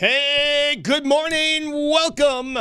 [0.00, 1.72] Hey, good morning.
[1.72, 2.56] Welcome.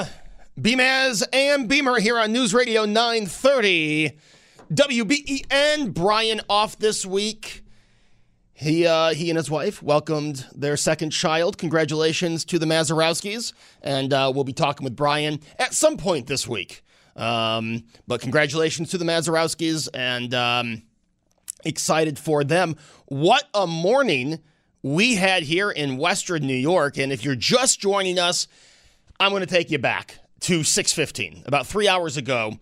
[0.60, 4.18] Beamaz and Beamer here on News Radio 930.
[4.74, 5.94] WBEN.
[5.94, 7.64] Brian off this week.
[8.54, 11.60] He, uh, he and his wife welcomed their second child.
[11.60, 13.54] Congratulations to the Mazurowskis.
[13.84, 16.82] And uh, we'll be talking with Brian at some point this week.
[17.16, 20.82] Um, but congratulations to the Mazurowskis and um,
[21.64, 22.78] excited for them.
[23.06, 24.40] What a morning
[24.96, 26.98] we had here in Western New York.
[26.98, 28.48] And if you're just joining us,
[29.20, 32.58] I'm going to take you back to 6:15, about three hours ago.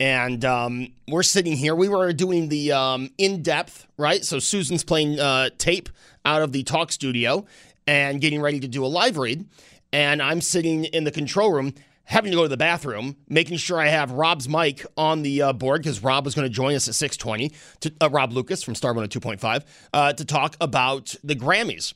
[0.00, 1.74] And um, we're sitting here.
[1.74, 4.24] We were doing the um, in depth, right?
[4.24, 5.88] So Susan's playing uh, tape
[6.24, 7.46] out of the talk studio
[7.86, 9.46] and getting ready to do a live read.
[9.92, 13.78] And I'm sitting in the control room having to go to the bathroom, making sure
[13.78, 16.86] I have Rob's mic on the uh, board because Rob was going to join us
[16.88, 21.94] at 620, to, uh, Rob Lucas from Star 102.5, uh, to talk about the Grammys.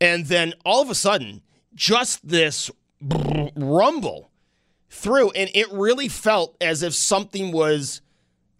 [0.00, 1.42] And then all of a sudden,
[1.74, 4.30] just this rumble
[4.90, 8.02] through, and it really felt as if something was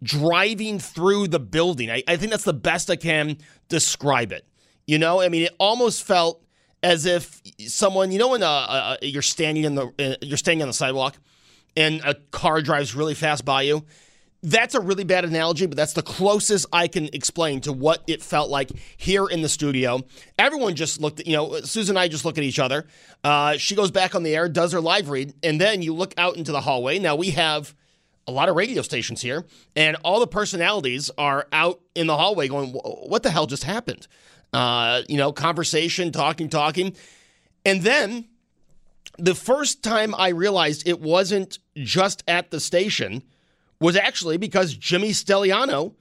[0.03, 1.91] driving through the building.
[1.91, 4.47] I, I think that's the best I can describe it.
[4.87, 6.43] You know, I mean, it almost felt
[6.83, 10.63] as if someone, you know, when uh, uh, you're standing in the uh, you're standing
[10.63, 11.17] on the sidewalk
[11.77, 13.85] and a car drives really fast by you.
[14.43, 18.23] That's a really bad analogy, but that's the closest I can explain to what it
[18.23, 20.03] felt like here in the studio.
[20.39, 22.87] Everyone just looked at, you know, Susan and I just look at each other.
[23.25, 26.15] Uh, she goes back on the air, does her live read, and then you look
[26.17, 26.99] out into the hallway.
[26.99, 27.75] Now we have
[28.27, 32.47] a lot of radio stations here, and all the personalities are out in the hallway
[32.47, 34.07] going, What the hell just happened?
[34.57, 36.97] Uh, you know, conversation, talking, talking.
[37.67, 38.25] And then
[39.19, 43.23] the first time I realized it wasn't just at the station
[43.81, 45.93] was actually because Jimmy Stelliano,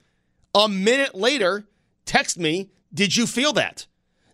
[0.54, 1.66] a minute later,
[2.06, 3.86] texted me, Did you feel that?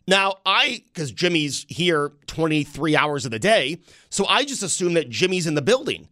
[0.07, 5.09] Now, I, because Jimmy's here 23 hours of the day, so I just assume that
[5.09, 6.07] Jimmy's in the building.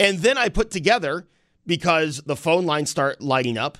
[0.00, 1.26] And then I put together,
[1.66, 3.76] because the phone lines start lighting up,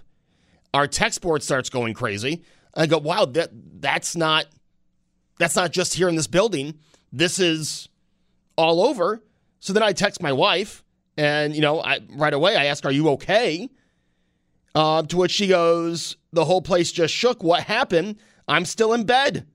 [0.74, 2.42] our text board starts going crazy.
[2.76, 3.50] I go, wow, that
[3.80, 4.46] that's not
[5.38, 6.78] that's not just here in this building.
[7.12, 7.88] This is
[8.56, 9.22] all over.
[9.60, 10.84] So then I text my wife,
[11.16, 13.68] and you know, I, right away I ask, "Are you okay?"
[14.74, 17.42] Uh, to which she goes, "The whole place just shook.
[17.42, 18.16] What happened?
[18.46, 19.46] I'm still in bed."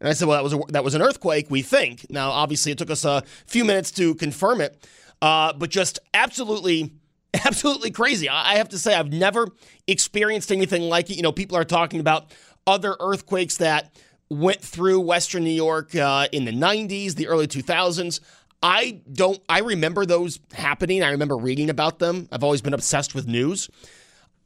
[0.00, 1.50] And I said, "Well, that was a, that was an earthquake.
[1.50, 2.06] We think.
[2.10, 4.86] Now, obviously, it took us a few minutes to confirm it,
[5.22, 6.92] uh, but just absolutely."
[7.44, 8.26] Absolutely crazy.
[8.26, 9.48] I have to say, I've never
[9.86, 11.16] experienced anything like it.
[11.16, 12.32] You know, people are talking about
[12.68, 13.92] other earthquakes that
[14.28, 18.20] went through Western New York uh, in the 90s, the early 2000s.
[18.62, 21.02] I don't, I remember those happening.
[21.02, 22.28] I remember reading about them.
[22.30, 23.70] I've always been obsessed with news.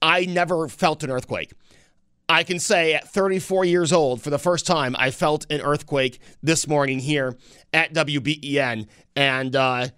[0.00, 1.52] I never felt an earthquake.
[2.28, 6.20] I can say at 34 years old, for the first time, I felt an earthquake
[6.42, 7.36] this morning here
[7.72, 8.86] at WBEN.
[9.16, 9.88] And, uh,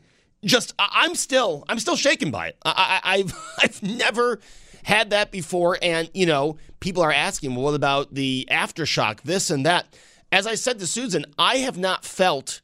[0.45, 2.59] just I'm still I'm still shaken by it.
[2.65, 4.41] I, have I've never
[4.85, 9.51] had that before, and you know, people are asking, well, what about the aftershock, this
[9.51, 9.87] and that?
[10.31, 12.61] As I said to Susan, I have not felt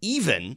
[0.00, 0.56] even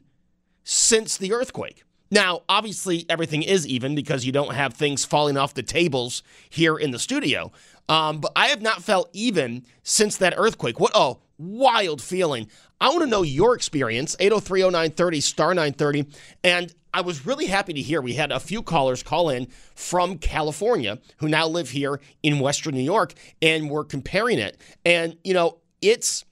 [0.63, 1.83] since the earthquake.
[2.09, 6.77] Now, obviously, everything is even because you don't have things falling off the tables here
[6.77, 7.51] in the studio.
[7.89, 10.79] Um, but I have not felt even since that earthquake.
[10.79, 12.47] What a wild feeling.
[12.79, 14.15] I want to know your experience.
[14.17, 16.05] 8030930 star 930.
[16.43, 20.17] And I was really happy to hear we had a few callers call in from
[20.17, 24.57] California who now live here in Western New York and we're comparing it.
[24.85, 26.25] And, you know, it's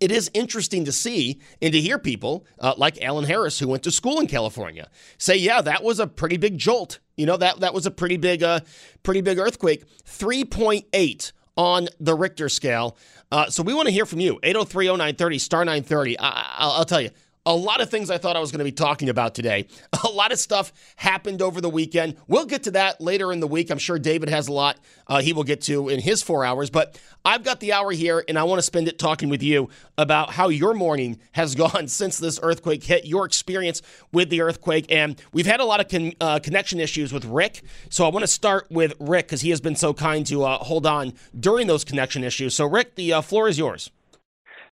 [0.00, 3.82] it is interesting to see and to hear people uh, like Alan Harris, who went
[3.84, 4.88] to school in California,
[5.18, 6.98] say, "Yeah, that was a pretty big jolt.
[7.16, 8.60] You know that that was a pretty big, uh,
[9.02, 9.84] pretty big earthquake.
[10.04, 12.96] Three point eight on the Richter scale.
[13.32, 14.38] Uh, so we want to hear from you.
[14.42, 16.18] 803 0930, star 930.
[16.18, 17.10] I- will tell you,
[17.46, 19.68] a lot of things I thought I was going to be talking about today.
[20.04, 22.16] A lot of stuff happened over the weekend.
[22.26, 23.70] We'll get to that later in the week.
[23.70, 24.78] I'm sure David has a lot
[25.08, 28.24] uh, he will get to in his four hours, but I've got the hour here
[28.28, 31.88] and I want to spend it talking with you about how your morning has gone
[31.88, 33.82] since this earthquake hit, your experience
[34.12, 34.86] with the earthquake.
[34.90, 37.62] And we've had a lot of con- uh, connection issues with Rick.
[37.90, 40.58] So I want to start with Rick because he has been so kind to uh,
[40.58, 42.54] hold on during those connection issues.
[42.54, 43.90] So, Rick, the uh, floor is yours.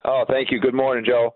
[0.05, 0.59] Oh, thank you.
[0.59, 1.33] Good morning, Joe.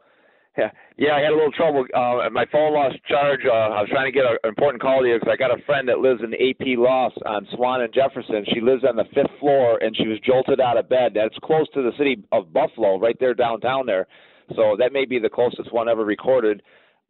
[0.57, 1.85] Yeah, yeah, I had a little trouble.
[1.93, 3.41] Uh, my phone lost charge.
[3.45, 5.61] Uh, I was trying to get an important call to you because I got a
[5.63, 8.45] friend that lives in AP Loss on Swan and Jefferson.
[8.53, 11.13] She lives on the fifth floor, and she was jolted out of bed.
[11.15, 14.05] That's close to the city of Buffalo, right there downtown there.
[14.55, 16.61] So that may be the closest one ever recorded.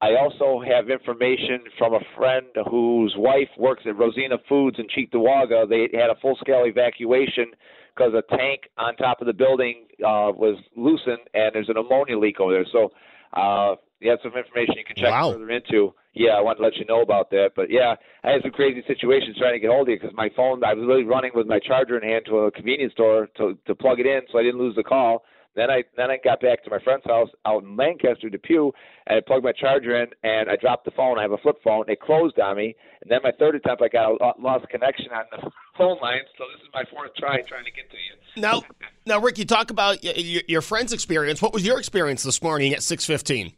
[0.01, 5.67] I also have information from a friend whose wife works at Rosina Foods in Cheektowaga.
[5.67, 7.51] They had a full-scale evacuation
[7.95, 12.17] because a tank on top of the building uh, was loosened, and there's an ammonia
[12.17, 12.65] leak over there.
[12.71, 12.91] So
[13.33, 15.31] uh, you have some information you can check wow.
[15.31, 15.93] further into.
[16.13, 17.51] Yeah, I want to let you know about that.
[17.55, 20.29] But yeah, I had some crazy situations trying to get hold of you because my
[20.35, 23.57] phone, I was really running with my charger in hand to a convenience store to
[23.65, 25.23] to plug it in, so I didn't lose the call.
[25.55, 28.71] Then I then I got back to my friend's house out in Lancaster, Depew,
[29.07, 31.19] and I plugged my charger in and I dropped the phone.
[31.19, 31.85] I have a flip phone.
[31.87, 35.25] It closed on me, and then my third attempt, I got a, lost connection on
[35.31, 36.21] the phone line.
[36.37, 38.41] So this is my fourth try trying to get to you.
[38.41, 38.63] Now,
[39.05, 41.41] now, Rick, you talk about your, your friend's experience.
[41.41, 43.53] What was your experience this morning at six fifteen?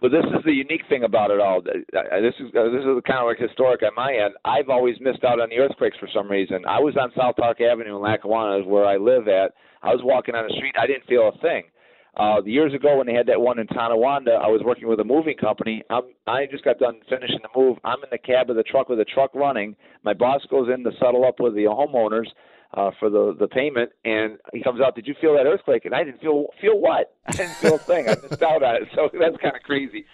[0.00, 1.60] But this is the unique thing about it all.
[1.60, 4.34] Uh, uh, this is uh, this is kind of like historic on my end.
[4.44, 6.64] I've always missed out on the earthquakes for some reason.
[6.66, 10.34] I was on South Park Avenue in Lackawanna, where I live at I was walking
[10.34, 10.74] on the street.
[10.78, 11.64] I didn't feel a thing.
[12.16, 15.04] Uh, years ago, when they had that one in Tonawanda, I was working with a
[15.04, 15.82] moving company.
[15.90, 17.78] I'm, I just got done finishing the move.
[17.84, 19.76] I'm in the cab of the truck with the truck running.
[20.02, 22.26] My boss goes in to settle up with the homeowners
[22.74, 24.94] uh, for the the payment, and he comes out.
[24.94, 25.84] Did you feel that earthquake?
[25.84, 27.14] And I didn't feel feel what?
[27.26, 28.08] I didn't feel a thing.
[28.08, 28.88] I missed out on it.
[28.94, 30.04] So that's kind of crazy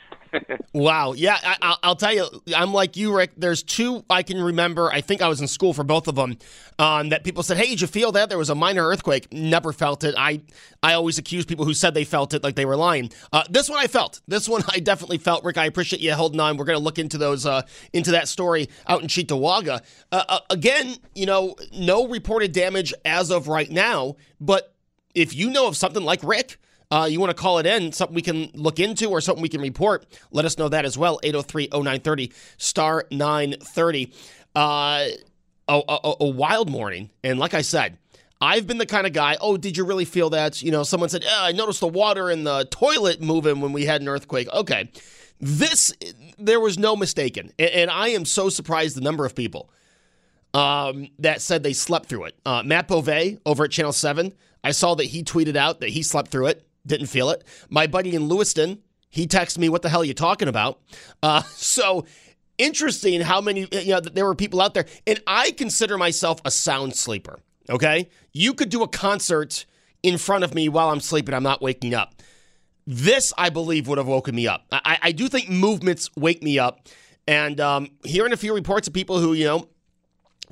[0.72, 1.12] wow.
[1.12, 3.32] Yeah, I, will tell you, I'm like you, Rick.
[3.36, 4.90] There's two I can remember.
[4.92, 6.38] I think I was in school for both of them.
[6.78, 9.72] Um, that people said, "Hey, did you feel that there was a minor earthquake?" Never
[9.72, 10.14] felt it.
[10.18, 10.42] I
[10.82, 13.10] I always accuse people who said they felt it like they were lying.
[13.32, 14.20] Uh, this one I felt.
[14.28, 15.44] This one I definitely felt.
[15.44, 16.56] Rick, I appreciate you holding on.
[16.56, 17.62] We're going to look into those uh,
[17.92, 19.82] into that story out in Cheektowaga.
[20.12, 24.74] Uh, uh, again, you know, no reported damage as of right now, but
[25.14, 26.58] if you know of something like Rick
[26.90, 29.48] uh, you want to call it in, something we can look into or something we
[29.48, 31.18] can report, let us know that as well.
[31.22, 34.12] 803 0930, star 930.
[34.54, 35.06] Uh,
[35.68, 37.10] a, a, a, wild morning.
[37.24, 37.98] And like I said,
[38.40, 40.62] I've been the kind of guy, oh, did you really feel that?
[40.62, 43.84] You know, someone said, yeah, I noticed the water in the toilet moving when we
[43.84, 44.48] had an earthquake.
[44.52, 44.90] Okay.
[45.40, 45.92] This,
[46.38, 47.52] there was no mistaken.
[47.58, 49.70] And, and I am so surprised the number of people
[50.54, 52.36] um, that said they slept through it.
[52.44, 53.08] Uh, Matt Bove
[53.44, 56.65] over at Channel 7, I saw that he tweeted out that he slept through it.
[56.86, 57.44] Didn't feel it.
[57.68, 60.80] My buddy in Lewiston, he texted me, "What the hell are you talking about?"
[61.22, 62.06] Uh, so
[62.58, 66.50] interesting how many you know there were people out there, and I consider myself a
[66.50, 67.40] sound sleeper.
[67.68, 69.66] Okay, you could do a concert
[70.02, 71.34] in front of me while I'm sleeping.
[71.34, 72.22] I'm not waking up.
[72.86, 74.66] This, I believe, would have woken me up.
[74.70, 76.86] I, I do think movements wake me up,
[77.26, 79.68] and um, hearing a few reports of people who you know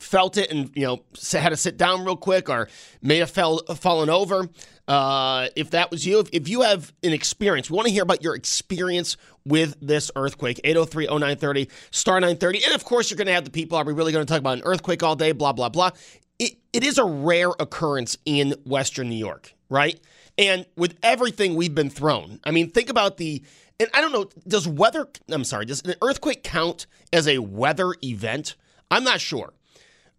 [0.04, 1.02] felt it and you know
[1.32, 2.68] had to sit down real quick or
[3.02, 4.48] may have fell fallen over.
[4.86, 8.02] Uh, if that was you if, if you have an experience we want to hear
[8.02, 9.16] about your experience
[9.46, 10.60] with this earthquake.
[10.62, 14.12] 803-0930 star 930 and of course you're going to have the people are we really
[14.12, 15.90] going to talk about an earthquake all day blah blah blah.
[16.38, 19.98] It, it is a rare occurrence in western new york right?
[20.36, 23.42] And with everything we've been thrown i mean think about the
[23.80, 27.94] and i don't know does weather i'm sorry does an earthquake count as a weather
[28.02, 28.56] event?
[28.90, 29.54] I'm not sure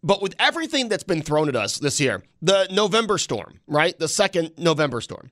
[0.05, 3.97] but with everything that's been thrown at us this year, the November storm, right?
[3.97, 5.31] The second November storm,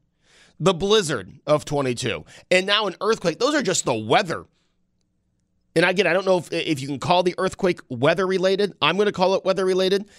[0.60, 4.46] the blizzard of 22, and now an earthquake, those are just the weather.
[5.76, 8.74] And again, I don't know if, if you can call the earthquake weather related.
[8.82, 10.10] I'm going to call it weather related,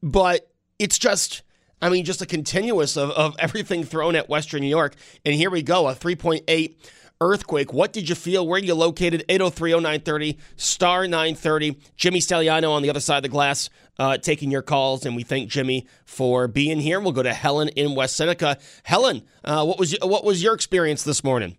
[0.00, 1.42] but it's just,
[1.82, 4.94] I mean, just a continuous of, of everything thrown at Western New York.
[5.24, 6.76] And here we go, a 3.8
[7.24, 7.72] earthquake.
[7.72, 8.46] What did you feel?
[8.46, 9.24] Where are you located?
[9.28, 11.78] 8030930, star 930.
[11.96, 15.22] Jimmy Staliano on the other side of the glass uh, taking your calls, and we
[15.22, 17.00] thank Jimmy for being here.
[17.00, 18.58] We'll go to Helen in West Seneca.
[18.82, 21.56] Helen, uh, what was what was your experience this morning?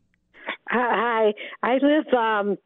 [0.70, 2.58] Hi, I live um,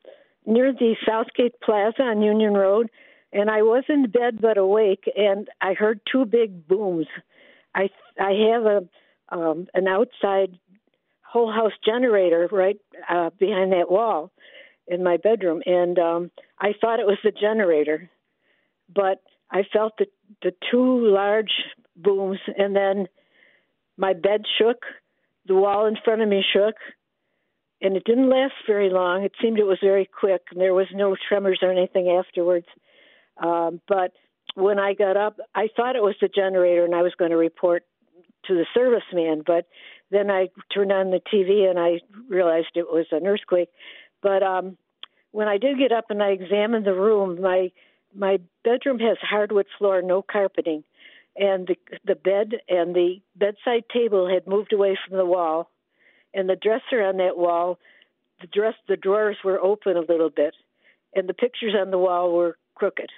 [0.46, 2.89] near the Southgate Plaza on Union Road,
[3.32, 7.08] and I was in bed but awake, and I heard two big booms.
[7.75, 7.89] I
[8.20, 8.88] I have a
[9.32, 10.58] um, an outside
[11.32, 12.78] whole house generator right
[13.10, 14.32] uh, behind that wall
[14.88, 18.10] in my bedroom, and um, I thought it was the generator,
[18.94, 19.22] but
[19.52, 20.08] I felt the
[20.42, 21.52] the two large
[21.96, 23.08] booms, and then
[23.98, 24.84] my bed shook,
[25.46, 26.76] the wall in front of me shook,
[27.82, 29.24] and it didn't last very long.
[29.24, 32.68] It seemed it was very quick, and there was no tremors or anything afterwards.
[33.38, 34.12] Um, but
[34.56, 37.38] when I got up, I thought it was the generator, and I was going to
[37.38, 37.84] report
[38.48, 39.44] to the serviceman.
[39.46, 39.68] But
[40.12, 43.70] then I turned on the TV, and I realized it was an earthquake.
[44.22, 44.78] But um,
[45.32, 47.72] when I did get up and I examined the room, my
[48.16, 50.84] my bedroom has hardwood floor, no carpeting,
[51.36, 51.75] and the
[52.06, 55.70] the bed and the bedside table had moved away from the wall,
[56.34, 57.78] and the dresser on that wall,
[58.42, 60.56] the dress the drawers were open a little bit,
[61.16, 63.10] and the pictures on the wall were crooked.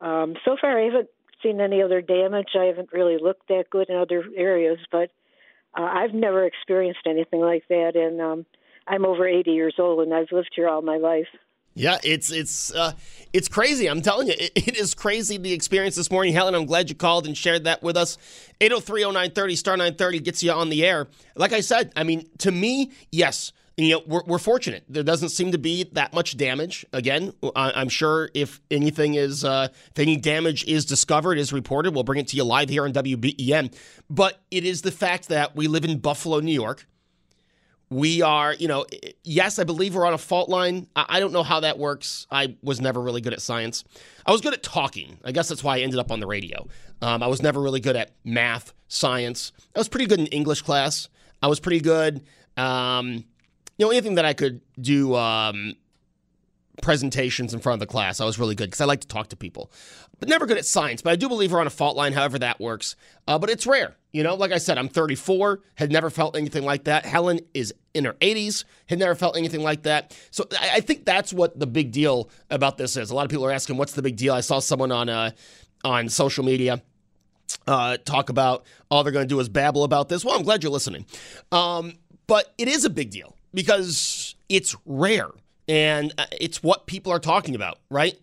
[0.00, 1.08] Um, so far, I haven't
[1.42, 2.50] seen any other damage.
[2.58, 5.10] I haven't really looked that good in other areas, but
[5.74, 8.46] uh, I've never experienced anything like that, and um,
[8.86, 11.28] I'm over 80 years old, and I've lived here all my life.
[11.74, 12.92] Yeah, it's it's uh,
[13.32, 13.88] it's crazy.
[13.88, 16.34] I'm telling you, it, it is crazy the experience this morning.
[16.34, 18.18] Helen, I'm glad you called and shared that with us.
[18.60, 21.08] 8030930 star 930 gets you on the air.
[21.34, 23.52] Like I said, I mean, to me, yes,
[23.86, 24.84] you know, we're, we're fortunate.
[24.88, 26.84] There doesn't seem to be that much damage.
[26.92, 32.04] Again, I'm sure if anything is, uh, if any damage is discovered, is reported, we'll
[32.04, 33.74] bring it to you live here on WBEN.
[34.10, 36.86] But it is the fact that we live in Buffalo, New York.
[37.90, 38.86] We are, you know,
[39.22, 40.86] yes, I believe we're on a fault line.
[40.96, 42.26] I don't know how that works.
[42.30, 43.84] I was never really good at science.
[44.24, 45.18] I was good at talking.
[45.22, 46.66] I guess that's why I ended up on the radio.
[47.02, 49.52] Um, I was never really good at math, science.
[49.76, 51.10] I was pretty good in English class.
[51.42, 52.24] I was pretty good.
[52.56, 53.24] Um,
[53.82, 55.74] you only thing that I could do um,
[56.80, 59.28] presentations in front of the class, I was really good because I like to talk
[59.28, 59.72] to people.
[60.20, 61.02] But never good at science.
[61.02, 62.94] But I do believe we're on a fault line, however that works.
[63.26, 63.96] Uh, but it's rare.
[64.12, 67.04] You know, like I said, I'm 34, had never felt anything like that.
[67.04, 70.16] Helen is in her 80s, had never felt anything like that.
[70.30, 73.10] So I, I think that's what the big deal about this is.
[73.10, 74.32] A lot of people are asking, what's the big deal?
[74.32, 75.32] I saw someone on uh,
[75.84, 76.80] on social media
[77.66, 80.24] uh, talk about all they're going to do is babble about this.
[80.24, 81.06] Well, I'm glad you're listening.
[81.50, 81.94] Um,
[82.26, 85.28] but it is a big deal because it's rare
[85.68, 88.18] and uh, it's what people are talking about, right?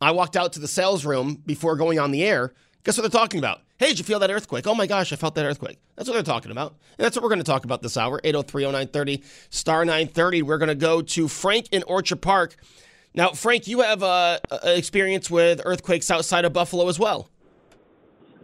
[0.00, 2.52] I walked out to the sales room before going on the air.
[2.84, 3.60] Guess what they're talking about?
[3.78, 4.66] Hey, did you feel that earthquake?
[4.66, 5.78] Oh my gosh, I felt that earthquake.
[5.96, 6.76] That's what they're talking about.
[6.98, 10.42] And that's what we're going to talk about this hour 803 0930, star 930.
[10.42, 12.56] We're going to go to Frank in Orchard Park.
[13.14, 17.28] Now, Frank, you have uh, experience with earthquakes outside of Buffalo as well.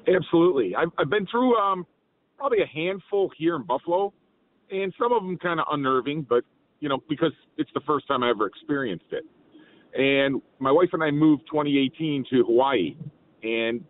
[0.06, 0.74] Absolutely.
[0.76, 1.86] I've, I've been through um,
[2.36, 4.12] probably a handful here in Buffalo
[4.70, 6.44] and some of them kind of unnerving, but
[6.80, 9.24] you know because it's the first time I ever experienced it.
[9.94, 12.96] And my wife and I moved 2018 to Hawaii,
[13.42, 13.84] and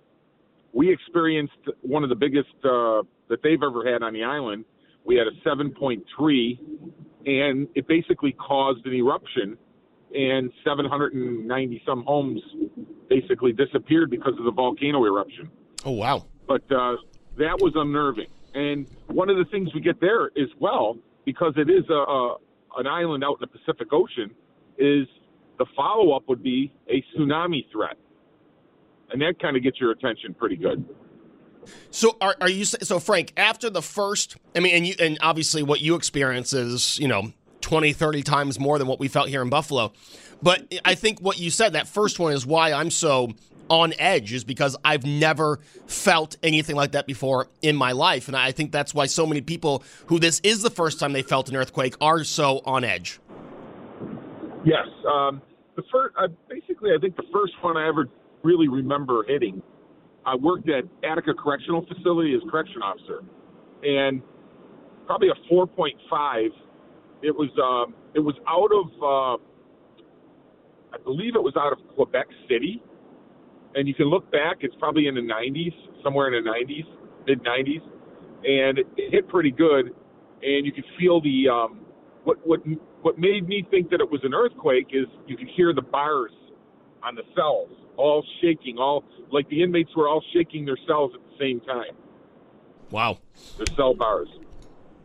[0.73, 4.65] we experienced one of the biggest uh, that they've ever had on the island.
[5.05, 6.59] We had a 7.3,
[7.27, 9.57] and it basically caused an eruption,
[10.15, 12.41] and 790 some homes
[13.09, 15.51] basically disappeared because of the volcano eruption.
[15.85, 16.27] Oh wow!
[16.47, 16.97] But uh,
[17.39, 18.29] that was unnerving.
[18.59, 22.37] And one of the things we get there as well, because it is a, a
[22.79, 24.35] an island out in the Pacific Ocean,
[24.79, 25.07] is
[25.59, 27.97] the follow up would be a tsunami threat,
[29.13, 30.85] and that kind of gets your attention pretty good.
[31.93, 35.63] So are, are you so Frank after the first I mean and you and obviously
[35.63, 39.43] what you experience is, you know, 20 30 times more than what we felt here
[39.43, 39.93] in Buffalo.
[40.43, 43.35] But I think what you said that first one is why I'm so
[43.69, 48.29] on edge is because I've never felt anything like that before in my life.
[48.29, 51.23] And I think that's why so many people who this is the first time they
[51.23, 53.21] felt an earthquake are so on edge.
[54.65, 54.87] Yes.
[55.07, 55.43] Um,
[55.77, 58.09] the first, uh, basically, I think the first one I ever
[58.43, 59.63] really remember hitting,
[60.27, 63.23] I worked at Attica Correctional Facility as correction officer.
[63.83, 64.23] And
[65.07, 66.49] probably a 4.5.
[67.23, 69.43] It was um, it was out of uh,
[70.95, 72.83] I believe it was out of Quebec City,
[73.79, 74.59] and you can look back.
[74.61, 76.85] It's probably in the 90s, somewhere in the 90s,
[77.27, 77.83] mid 90s,
[78.45, 79.95] and it hit pretty good.
[80.43, 81.81] And you could feel the um,
[82.25, 82.61] what what
[83.03, 86.33] what made me think that it was an earthquake is you could hear the bars
[87.03, 91.21] on the cells all shaking, all like the inmates were all shaking their cells at
[91.21, 91.95] the same time.
[92.91, 93.19] Wow,
[93.59, 94.29] their cell bars.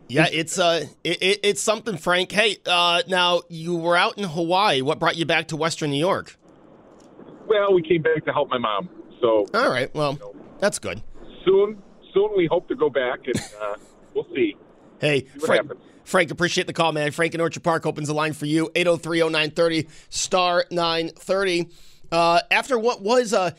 [0.07, 2.31] Yeah, it's uh, it, it, it's something, Frank.
[2.31, 4.81] Hey, uh, now you were out in Hawaii.
[4.81, 6.37] What brought you back to Western New York?
[7.47, 8.89] Well, we came back to help my mom.
[9.21, 11.01] So all right, well, you know, that's good.
[11.45, 11.81] Soon,
[12.13, 13.75] soon we hope to go back, and uh,
[14.13, 14.55] we'll see.
[14.99, 15.71] Hey, see Frank,
[16.03, 17.11] Frank, appreciate the call, man.
[17.11, 18.69] Frank in Orchard Park opens the line for you.
[18.75, 21.69] 8030930 star 930.
[22.11, 23.51] Uh, after what was uh,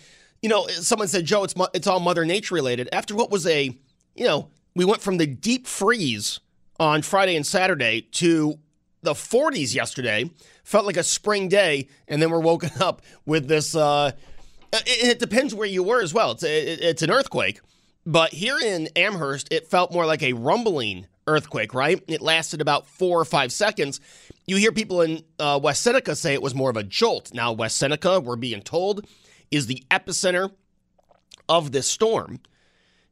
[0.44, 2.90] you know, someone said, Joe, it's it's all Mother Nature related.
[2.92, 3.74] After what was a,
[4.14, 6.38] you know, we went from the deep freeze
[6.78, 8.58] on Friday and Saturday to
[9.04, 10.30] the 40s yesterday.
[10.64, 13.74] Felt like a spring day, and then we're woken up with this.
[13.74, 14.12] Uh,
[14.72, 16.32] it, it, depends where you were as well.
[16.32, 17.60] It's a, it's an earthquake,
[18.04, 22.02] But here in Amherst, it felt more like a rumbling earthquake, right?
[22.08, 24.00] It lasted about four or five seconds.
[24.46, 27.32] You hear people in uh, West Seneca say it was more of a jolt.
[27.32, 29.06] Now, West Seneca, we're being told,
[29.50, 30.50] is the epicenter
[31.48, 32.40] of this storm.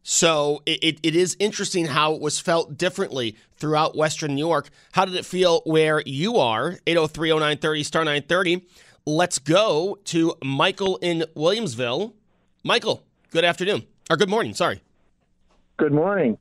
[0.02, 4.68] So it, it is interesting how it was felt differently throughout Western New York.
[4.92, 6.78] How did it feel where you are?
[6.86, 8.66] 803 0930 star 930.
[9.06, 12.12] Let's go to Michael in Williamsville.
[12.64, 13.86] Michael, good afternoon.
[14.10, 14.80] Or good morning, sorry.
[15.78, 16.38] Good morning.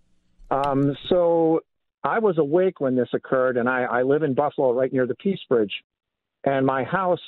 [0.49, 1.61] Um, so
[2.03, 5.15] I was awake when this occurred, and I, I live in Buffalo right near the
[5.15, 5.71] Peace Bridge.
[6.43, 7.19] And my house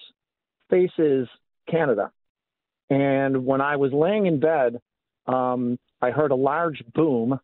[0.69, 1.27] faces
[1.69, 2.11] Canada.
[2.89, 4.81] And when I was laying in bed,
[5.27, 7.39] um, I heard a large boom,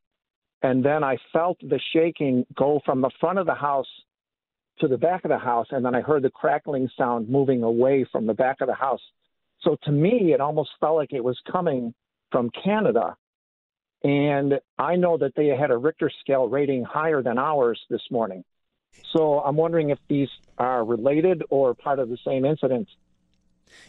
[0.62, 3.88] and then I felt the shaking go from the front of the house
[4.80, 8.06] to the back of the house, and then I heard the crackling sound moving away
[8.12, 9.02] from the back of the house.
[9.62, 11.94] So to me, it almost felt like it was coming
[12.32, 13.18] from Canada.
[14.04, 18.46] And I know that they had a Richter scale rating higher than ours this morning.
[19.14, 22.88] So I'm wondering if these are related or part of the same incident.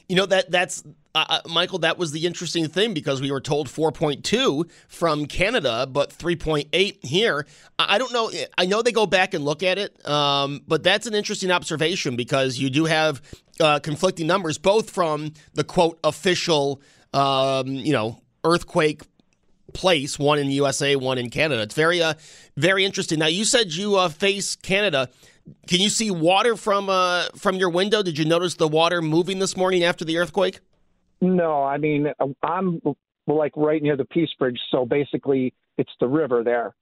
[0.08, 0.82] You know that that's
[1.14, 1.80] uh, uh Michael.
[1.80, 7.46] That was the interesting thing because we were told 4.2 from Canada, but 3.8 here.
[7.78, 8.30] I don't know.
[8.58, 12.16] I know they go back and look at it, um, but that's an interesting observation
[12.16, 13.22] because you do have
[13.60, 16.80] uh, conflicting numbers, both from the quote official,
[17.12, 19.02] um, you know, earthquake
[19.72, 21.62] place, one in the USA, one in Canada.
[21.62, 22.14] It's very, uh,
[22.56, 23.18] very interesting.
[23.18, 25.08] Now, you said you uh, face Canada.
[25.66, 28.02] Can you see water from uh, from your window?
[28.02, 30.61] Did you notice the water moving this morning after the earthquake?
[31.20, 32.80] No, I mean I'm
[33.26, 36.75] like right near the Peace Bridge, so basically it's the river there.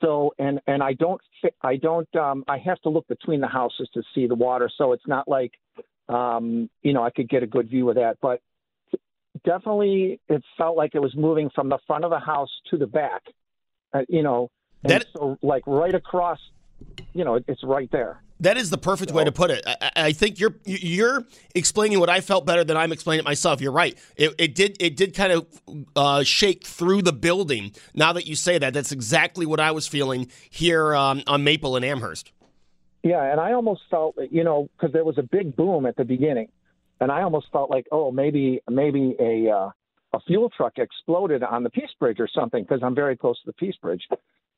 [0.00, 1.20] So and and I don't
[1.62, 4.92] I don't um, I have to look between the houses to see the water, so
[4.92, 5.52] it's not like
[6.08, 8.18] um, you know I could get a good view of that.
[8.20, 8.40] But
[9.44, 12.86] definitely it felt like it was moving from the front of the house to the
[12.86, 13.22] back.
[13.92, 14.50] Uh, you know,
[14.82, 16.38] that so like right across.
[17.14, 18.20] You know, it's right there.
[18.40, 19.62] That is the perfect way to put it.
[19.66, 23.60] I, I, think you're you're explaining what I felt better than I'm explaining it myself.
[23.60, 23.96] You're right.
[24.16, 25.46] It, it did it did kind of
[25.94, 27.72] uh, shake through the building.
[27.94, 31.76] Now that you say that, that's exactly what I was feeling here um, on Maple
[31.76, 32.32] and Amherst.
[33.04, 36.04] Yeah, and I almost felt you know because there was a big boom at the
[36.04, 36.48] beginning,
[37.00, 39.70] and I almost felt like, oh, maybe maybe a uh,
[40.12, 43.46] a fuel truck exploded on the Peace Bridge or something because I'm very close to
[43.46, 44.02] the Peace Bridge,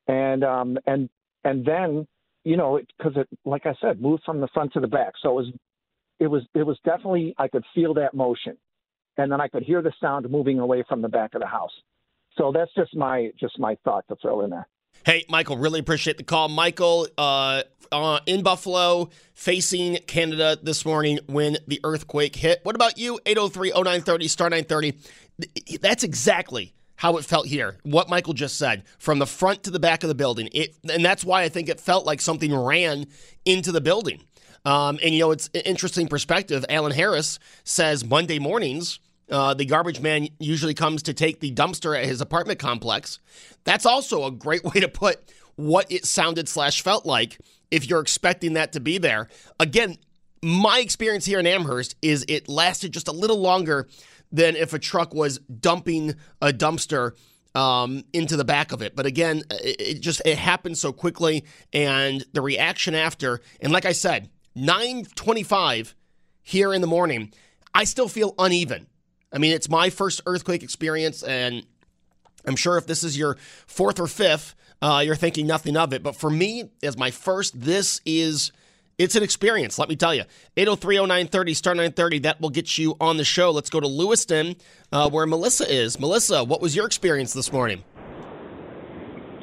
[0.09, 1.11] and um, and
[1.45, 2.07] and then
[2.47, 5.15] you know because it, it like I said moved from the front to the back,
[5.21, 5.53] so it was
[6.21, 8.57] it was it was definitely I could feel that motion,
[9.17, 11.73] and then I could hear the sound moving away from the back of the house.
[12.39, 14.69] So that's just my just my thought to throw in there.
[15.05, 16.49] Hey, Michael, really appreciate the call.
[16.49, 22.61] Michael, uh, uh, in Buffalo, facing Canada this morning when the earthquake hit.
[22.63, 23.19] What about you?
[23.27, 25.79] 803 0930, star 930.
[25.81, 27.77] That's exactly how it felt here.
[27.83, 30.49] What Michael just said from the front to the back of the building.
[30.53, 33.07] It, and that's why I think it felt like something ran
[33.45, 34.23] into the building.
[34.65, 36.65] Um, and, you know, it's an interesting perspective.
[36.69, 38.99] Alan Harris says Monday mornings,
[39.31, 43.19] uh, the garbage man usually comes to take the dumpster at his apartment complex.
[43.65, 45.21] That's also a great way to put
[45.57, 47.39] what it sounded slash felt like
[47.71, 49.29] if you're expecting that to be there.
[49.59, 49.99] Again,
[50.43, 53.89] my experience here in Amherst is it lasted just a little longer
[54.33, 57.13] than if a truck was dumping a dumpster
[57.55, 58.95] um, into the back of it.
[58.95, 63.87] But again, it, it just it happened so quickly, and the reaction after, and like
[63.87, 65.95] I said, 9:25
[66.43, 67.33] here in the morning,
[67.75, 68.87] I still feel uneven.
[69.33, 71.65] I mean, it's my first earthquake experience, and
[72.47, 73.37] I'm sure if this is your
[73.67, 76.03] fourth or fifth, uh, you're thinking nothing of it.
[76.03, 78.53] But for me, as my first, this is
[78.99, 80.25] it's an experience, let me tell you.
[80.57, 83.51] 8030930, star 930, that will get you on the show.
[83.51, 84.57] Let's go to Lewiston,
[84.93, 86.01] uh, where Melissa is.
[86.01, 87.85] Melissa, what was your experience this morning?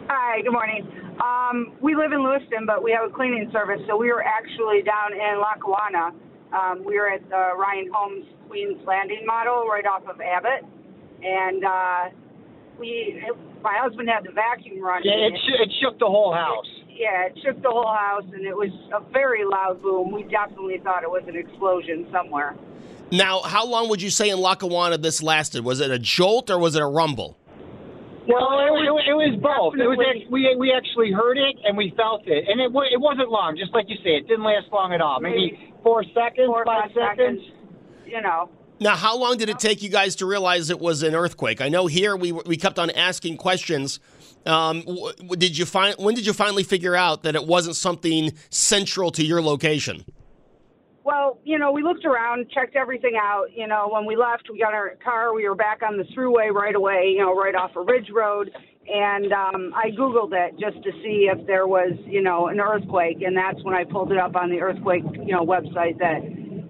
[0.09, 0.87] Hi, good morning.
[1.21, 4.81] Um, we live in Lewiston, but we have a cleaning service, so we were actually
[4.81, 6.11] down in Lackawanna.
[6.51, 10.65] Um, we were at the Ryan Homes Queens Landing model right off of Abbott,
[11.23, 12.09] and uh,
[12.79, 13.23] we
[13.63, 15.05] my husband had the vacuum running.
[15.05, 16.67] Yeah, it, sh- it shook the whole house.
[16.95, 20.11] Yeah, it shook the whole house, and it was a very loud boom.
[20.11, 22.55] We definitely thought it was an explosion somewhere.
[23.11, 25.63] Now, how long would you say in Lackawanna this lasted?
[25.63, 27.37] Was it a jolt or was it a rumble?
[28.27, 29.75] Well, it, it, it was both.
[29.75, 29.99] It was
[30.31, 33.57] we we actually heard it and we felt it, and it it wasn't long.
[33.57, 35.19] Just like you say, it didn't last long at all.
[35.19, 37.41] Maybe four seconds, four five, five seconds.
[37.41, 38.07] seconds.
[38.07, 38.49] You know.
[38.79, 41.61] Now, how long did it take you guys to realize it was an earthquake?
[41.61, 43.99] I know here we we kept on asking questions.
[44.45, 44.83] Um,
[45.37, 49.23] did you find when did you finally figure out that it wasn't something central to
[49.23, 50.05] your location?
[51.05, 53.47] Well, you know, we looked around, checked everything out.
[53.53, 55.33] You know, when we left, we got our car.
[55.33, 57.13] We were back on the throughway right away.
[57.13, 58.51] You know, right off of Ridge Road,
[58.87, 63.21] and um, I googled it just to see if there was, you know, an earthquake,
[63.21, 66.21] and that's when I pulled it up on the earthquake, you know, website that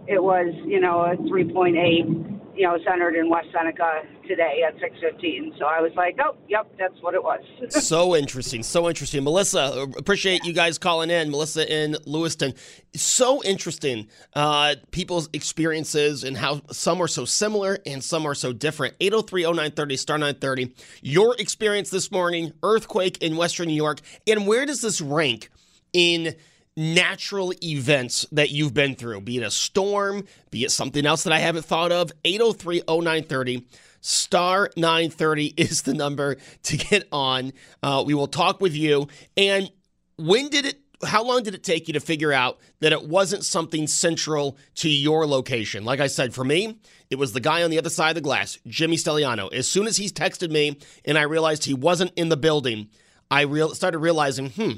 [0.08, 5.54] it was, you know, a 3.8 you know, centered in West Seneca today at 6:15.
[5.58, 9.24] So I was like, "Oh, yep, that's what it was." so interesting, so interesting.
[9.24, 11.32] Melissa, appreciate you guys calling in.
[11.32, 12.54] Melissa in Lewiston.
[12.96, 18.54] So interesting, uh, people's experiences and how some are so similar and some are so
[18.54, 18.98] different.
[19.00, 20.74] 803-0930 star 930.
[21.02, 25.50] Your experience this morning, earthquake in Western New York, and where does this rank
[25.92, 26.36] in?
[26.76, 31.34] Natural events that you've been through, be it a storm, be it something else that
[31.34, 32.12] I haven't thought of.
[32.24, 33.68] 803 0930.
[34.02, 37.54] Star 930 is the number to get on.
[37.82, 39.08] Uh, we will talk with you.
[39.38, 39.72] And
[40.18, 43.44] when did it, how long did it take you to figure out that it wasn't
[43.44, 45.86] something central to your location?
[45.86, 48.22] Like I said, for me, it was the guy on the other side of the
[48.22, 49.52] glass, Jimmy Stelliano.
[49.54, 52.90] As soon as he texted me and I realized he wasn't in the building,
[53.32, 54.72] I started realizing, hmm,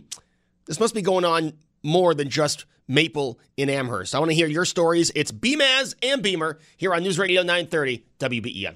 [0.65, 1.53] this must be going on
[1.86, 4.13] more than just Maple in Amherst.
[4.13, 5.12] I want to hear your stories.
[5.15, 8.76] It's BMAS and Beamer here on News Radio 930 WBEN.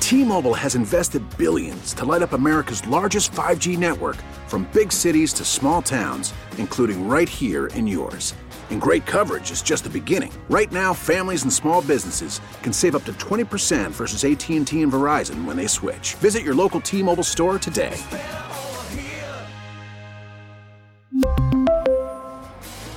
[0.00, 4.16] T-Mobile has invested billions to light up America's largest 5G network
[4.48, 8.34] from big cities to small towns, including right here in yours.
[8.70, 10.32] And great coverage is just the beginning.
[10.50, 15.44] Right now, families and small businesses can save up to 20% versus AT&T and Verizon
[15.46, 16.14] when they switch.
[16.16, 17.96] Visit your local T-Mobile store today.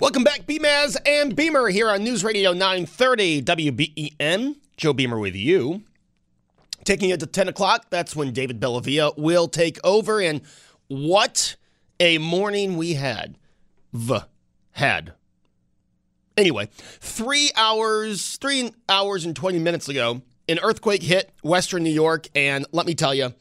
[0.00, 4.56] Welcome back, BMAS and Beamer here on News Radio 930 WBEN.
[4.76, 5.82] Joe Beamer with you.
[6.82, 10.20] Taking it to 10 o'clock, that's when David Bellavia will take over.
[10.20, 10.40] And
[10.88, 11.54] what
[12.00, 13.38] a morning we had.
[13.92, 14.18] V
[14.72, 15.12] had.
[16.36, 22.26] Anyway, three hours, three hours and 20 minutes ago, an earthquake hit Western New York.
[22.34, 23.32] And let me tell you,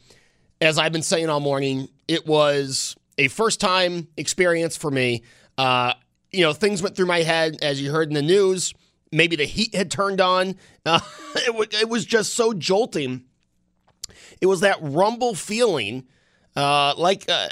[0.62, 5.24] as I've been saying all morning, it was a first time experience for me.
[5.58, 5.94] Uh,
[6.34, 8.74] you know, things went through my head as you heard in the news.
[9.12, 10.56] Maybe the heat had turned on.
[10.86, 11.00] Uh,
[11.36, 13.24] it, w- it, was just so jolting.
[14.42, 16.08] It was that rumble feeling,
[16.58, 17.48] uh, like uh,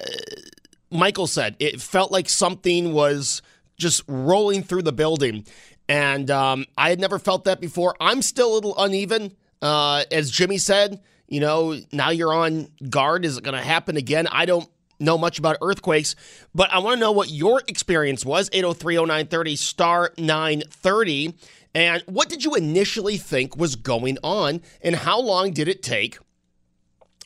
[0.92, 3.42] Michael said, it felt like something was
[3.78, 5.46] just rolling through the building.
[5.88, 7.96] And um, I had never felt that before.
[8.02, 9.36] I'm still a little uneven.
[9.62, 13.24] Uh, as Jimmy said, you know, now you're on guard.
[13.24, 14.28] Is it going to happen again?
[14.28, 14.70] I don't
[15.02, 16.16] know much about earthquakes,
[16.54, 18.50] but I want to know what your experience was.
[18.54, 21.36] 803 0930 star 930.
[21.74, 26.18] And what did you initially think was going on, and how long did it take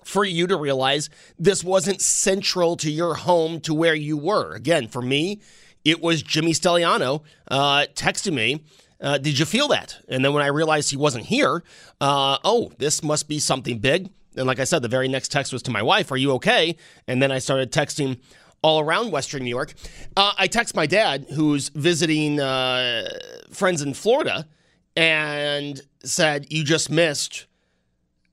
[0.03, 1.09] for you to realize
[1.39, 4.53] this wasn't central to your home to where you were?
[4.53, 5.41] Again, for me,
[5.83, 8.63] it was Jimmy Stelliano uh, texting me.
[9.01, 9.97] Uh, did you feel that?
[10.07, 11.63] And then when I realized he wasn't here,
[11.99, 14.09] uh, oh, this must be something big.
[14.37, 16.77] And like I said, the very next text was to my wife, Are you okay?
[17.07, 18.19] And then I started texting
[18.65, 19.75] all around Western New York.
[20.17, 23.07] Uh, I text my dad, who's visiting uh,
[23.51, 24.47] friends in Florida,
[24.95, 27.45] and said, "You just missed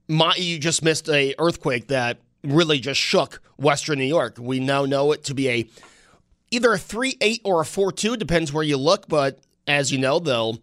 [0.09, 0.35] my.
[0.37, 4.37] You just missed a earthquake that really just shook Western New York.
[4.39, 5.69] We now know it to be a
[6.51, 9.09] either a three eight or a four two, depends where you look.
[9.09, 10.59] But as you know, they'll."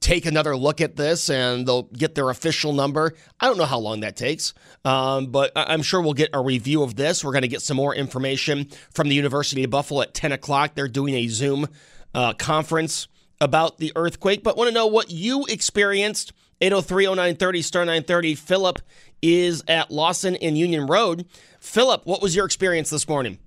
[0.00, 3.14] Take another look at this and they'll get their official number.
[3.40, 4.54] I don't know how long that takes,
[4.84, 7.24] um, but I'm sure we'll get a review of this.
[7.24, 10.74] We're going to get some more information from the University of Buffalo at 10 o'clock.
[10.74, 11.66] They're doing a Zoom
[12.14, 13.08] uh, conference
[13.40, 16.32] about the earthquake, but want to know what you experienced.
[16.60, 18.34] 803 0930 star 930.
[18.34, 18.78] Philip
[19.20, 21.26] is at Losson and Union Road.
[21.60, 23.38] Philip, what was your experience this morning?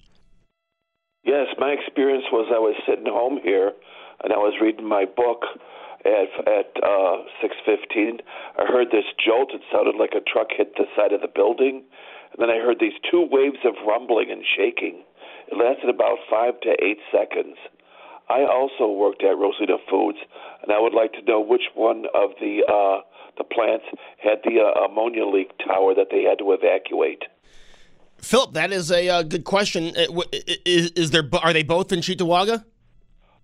[1.24, 3.72] Yes, my experience was I was sitting home here
[4.24, 5.44] and I was reading my book
[6.06, 8.20] at at uh, six fifteen.
[8.58, 9.52] I heard this jolt.
[9.54, 11.84] It sounded like a truck hit the side of the building,
[12.32, 15.04] and then I heard these two waves of rumbling and shaking.
[15.52, 17.58] It lasted about five to eight seconds.
[18.30, 20.20] I also worked at Rosina Foods,
[20.62, 23.02] and I would like to know which one of the uh,
[23.38, 23.86] the plants
[24.22, 27.24] had the uh, ammonia leak tower that they had to evacuate.
[28.22, 29.96] Philip, that is a uh, good question.
[29.96, 30.22] Uh,
[30.66, 32.64] is, is, there are they both in Cheektowaga?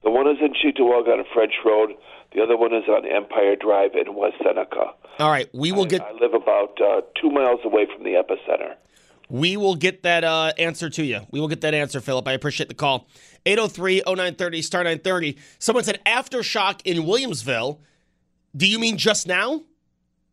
[0.03, 1.91] The one is in Cheektowaga on French Road.
[2.35, 4.93] The other one is on Empire Drive in West Seneca.
[5.19, 6.01] All right, we will I, get.
[6.01, 8.75] I live about uh, two miles away from the epicenter.
[9.29, 11.21] We will get that uh, answer to you.
[11.31, 12.27] We will get that answer, Philip.
[12.27, 13.07] I appreciate the call.
[13.45, 15.37] 803 0930, star 930.
[15.59, 17.79] Someone said aftershock in Williamsville.
[18.55, 19.63] Do you mean just now?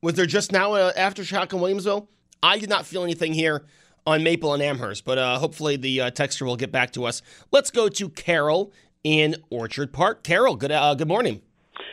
[0.02, 2.08] Was there just now an aftershock in Williamsville?
[2.42, 3.64] I did not feel anything here
[4.04, 7.22] on Maple and Amherst, but uh, hopefully the uh, texter will get back to us.
[7.52, 8.72] Let's go to Carol
[9.04, 10.24] in Orchard Park.
[10.24, 11.42] Carol, good uh, good morning.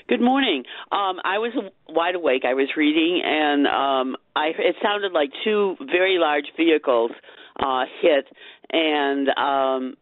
[0.10, 0.64] Good morning.
[0.92, 1.52] Um, I was
[1.88, 2.42] wide awake.
[2.44, 7.12] I was reading, and um, I it sounded like two very large vehicles
[7.60, 8.26] uh, hit,
[8.72, 9.94] and um,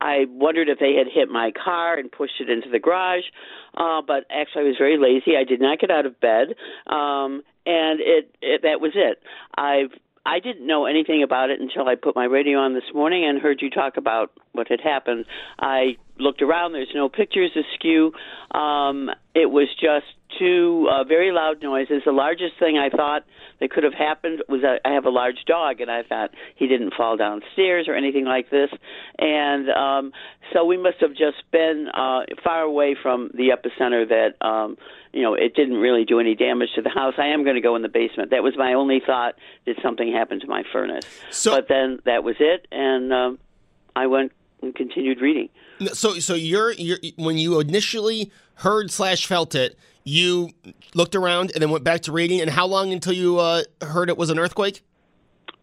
[0.00, 3.24] I wondered if they had hit my car and pushed it into the garage.
[3.76, 5.36] Uh, but actually, I was very lazy.
[5.36, 6.54] I did not get out of bed,
[6.86, 9.18] um, and it, it that was it.
[9.56, 9.90] I've
[10.24, 13.40] I didn't know anything about it until I put my radio on this morning and
[13.40, 15.24] heard you talk about what had happened.
[15.58, 16.72] I looked around.
[16.72, 18.12] There's no pictures askew.
[18.52, 20.06] Um, it was just
[20.38, 22.02] two uh, very loud noises.
[22.04, 23.24] The largest thing I thought
[23.60, 26.66] that could have happened was that I have a large dog, and I thought he
[26.66, 28.70] didn't fall downstairs or anything like this.
[29.18, 30.12] And um,
[30.52, 34.44] so we must have just been uh, far away from the epicenter that.
[34.46, 34.76] Um,
[35.14, 37.12] you know, it didn't really do any damage to the house.
[37.18, 38.30] I am going to go in the basement.
[38.30, 39.34] That was my only thought.
[39.66, 41.04] Did something happen to my furnace?
[41.28, 43.38] So, but then that was it, and um,
[43.94, 45.48] I went and continued reading.
[45.92, 50.50] So, so you're, you're when you initially heard slash felt it, you
[50.94, 52.40] looked around and then went back to reading.
[52.40, 54.82] And how long until you uh, heard it was an earthquake?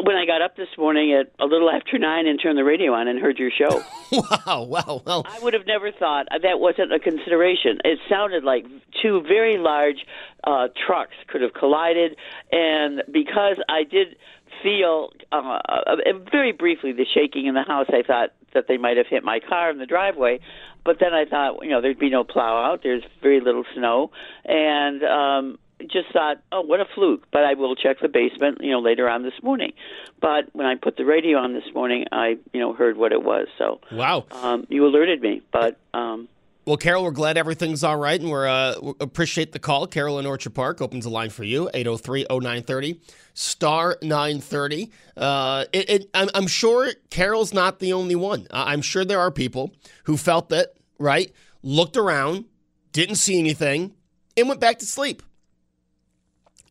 [0.02, 2.94] when I got up this morning at a little after nine and turned the radio
[2.94, 3.84] on and heard your show.
[4.12, 5.24] wow, wow, wow.
[5.26, 7.80] I would have never thought that wasn't a consideration.
[7.84, 8.66] It sounded like
[9.02, 10.06] two very large
[10.46, 12.16] uh, trucks could have collided,
[12.52, 14.16] and because I did
[14.64, 15.96] feel uh, uh,
[16.32, 19.40] very briefly the shaking in the house, I thought that they might have hit my
[19.40, 20.40] car in the driveway.
[20.86, 22.82] But then I thought, you know, there'd be no plow out.
[22.84, 24.12] There's very little snow,
[24.46, 27.26] and um, just thought, oh, what a fluke.
[27.32, 29.74] But I will check the basement, you know, later on this morning.
[30.22, 33.24] But when I put the radio on this morning, I, you know, heard what it
[33.24, 33.48] was.
[33.58, 35.42] So wow, um, you alerted me.
[35.52, 36.28] But um,
[36.70, 39.88] well, Carol, we're glad everything's all right, and we're uh, appreciate the call.
[39.88, 43.00] Carol in Orchard Park opens a line for you 803-0930,
[43.34, 44.92] star nine thirty.
[45.18, 48.46] Uh, it, it, I'm, I'm sure Carol's not the only one.
[48.52, 52.46] I'm sure there are people who felt that right, looked around,
[52.92, 53.96] didn't see anything,
[54.38, 55.24] and went back to sleep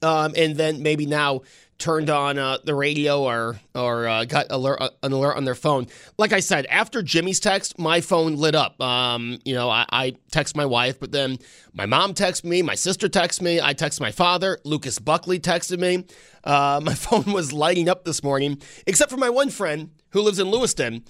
[0.03, 1.41] um, and then maybe now
[1.79, 5.55] turned on uh, the radio or or uh, got alert, uh, an alert on their
[5.55, 5.87] phone.
[6.19, 8.81] Like I said, after Jimmy's text, my phone lit up.
[8.81, 11.39] Um, you know, I, I text my wife, but then
[11.73, 15.79] my mom texted me, my sister texted me, I texted my father, Lucas Buckley texted
[15.79, 16.05] me.
[16.45, 20.39] Uh, my phone was lighting up this morning, except for my one friend who lives
[20.39, 21.05] in Lewiston,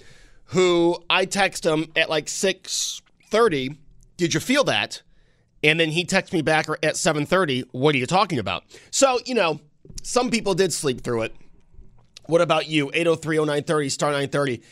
[0.47, 3.01] who I text him at like six
[3.31, 3.79] thirty.
[4.17, 5.03] Did you feel that?
[5.63, 9.35] And then he texts me back at 7:30, "What are you talking about?" So, you
[9.35, 9.61] know,
[10.03, 11.37] some people did sleep through it.
[12.27, 12.89] What about you?
[12.89, 14.63] 8030930 star 930.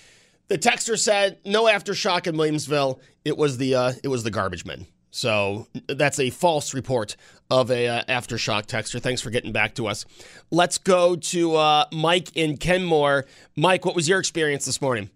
[0.48, 3.00] The texter said no aftershock in Williamsville.
[3.24, 4.86] It was the uh, it was the garbage men.
[5.10, 7.16] So that's a false report
[7.50, 9.00] of a uh, aftershock texter.
[9.00, 10.04] Thanks for getting back to us.
[10.50, 13.24] Let's go to uh, Mike in Kenmore.
[13.56, 15.08] Mike, what was your experience this morning?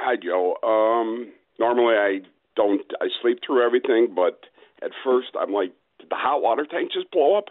[0.00, 0.56] Hi, Joe.
[0.64, 2.20] Um, normally I
[2.56, 4.46] don't I sleep through everything, but
[4.82, 7.48] at first I'm like, did the hot water tank just blow up?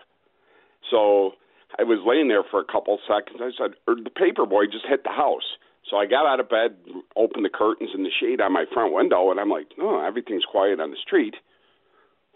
[0.90, 1.34] So
[1.78, 3.40] I was laying there for a couple seconds.
[3.42, 5.58] I said, or the paper boy just hit the house.
[5.90, 6.76] So I got out of bed,
[7.16, 10.44] opened the curtains and the shade on my front window, and I'm like, oh, everything's
[10.44, 11.36] quiet on the street.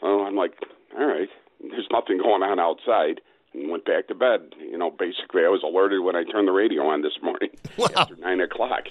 [0.02, 0.54] Oh, I'm like,
[0.98, 3.22] all right, there's nothing going on outside,
[3.54, 4.54] and went back to bed.
[4.60, 7.88] You know, basically, I was alerted when I turned the radio on this morning wow.
[7.96, 8.86] after nine o'clock.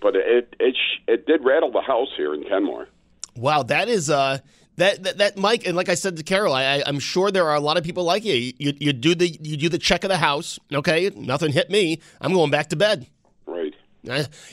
[0.00, 2.88] But it it it did rattle the house here in Kenmore.
[3.36, 4.38] Wow, that is uh
[4.76, 7.54] that, that, that Mike, and like I said to Carol, I, I'm sure there are
[7.54, 8.52] a lot of people like you.
[8.58, 8.72] you.
[8.78, 10.58] You do the you do the check of the house.
[10.72, 12.00] Okay, nothing hit me.
[12.20, 13.06] I'm going back to bed.
[13.46, 13.74] Right.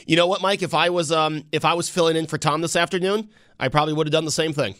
[0.06, 0.62] You know what, Mike?
[0.62, 3.94] If I was um if I was filling in for Tom this afternoon, I probably
[3.94, 4.74] would have done the same thing.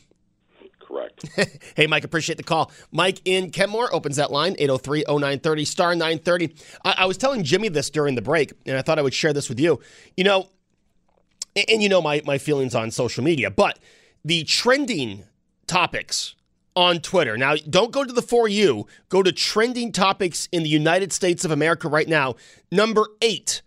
[0.79, 1.24] correct.
[1.76, 2.70] hey, Mike, appreciate the call.
[2.92, 6.55] Mike in Kenmore opens that line, 803 0930, star 930.
[6.85, 9.33] I, I was telling Jimmy this during the break, and I thought I would share
[9.33, 9.81] this with you.
[10.16, 10.48] You know,
[11.57, 13.79] and, and you know my, my feelings on social media, but
[14.24, 15.24] the trending
[15.70, 16.35] topics
[16.74, 17.37] on Twitter.
[17.37, 21.44] Now, don't go to the For You, go to trending topics in the United States
[21.44, 22.35] of America right now.
[22.72, 23.62] Number eight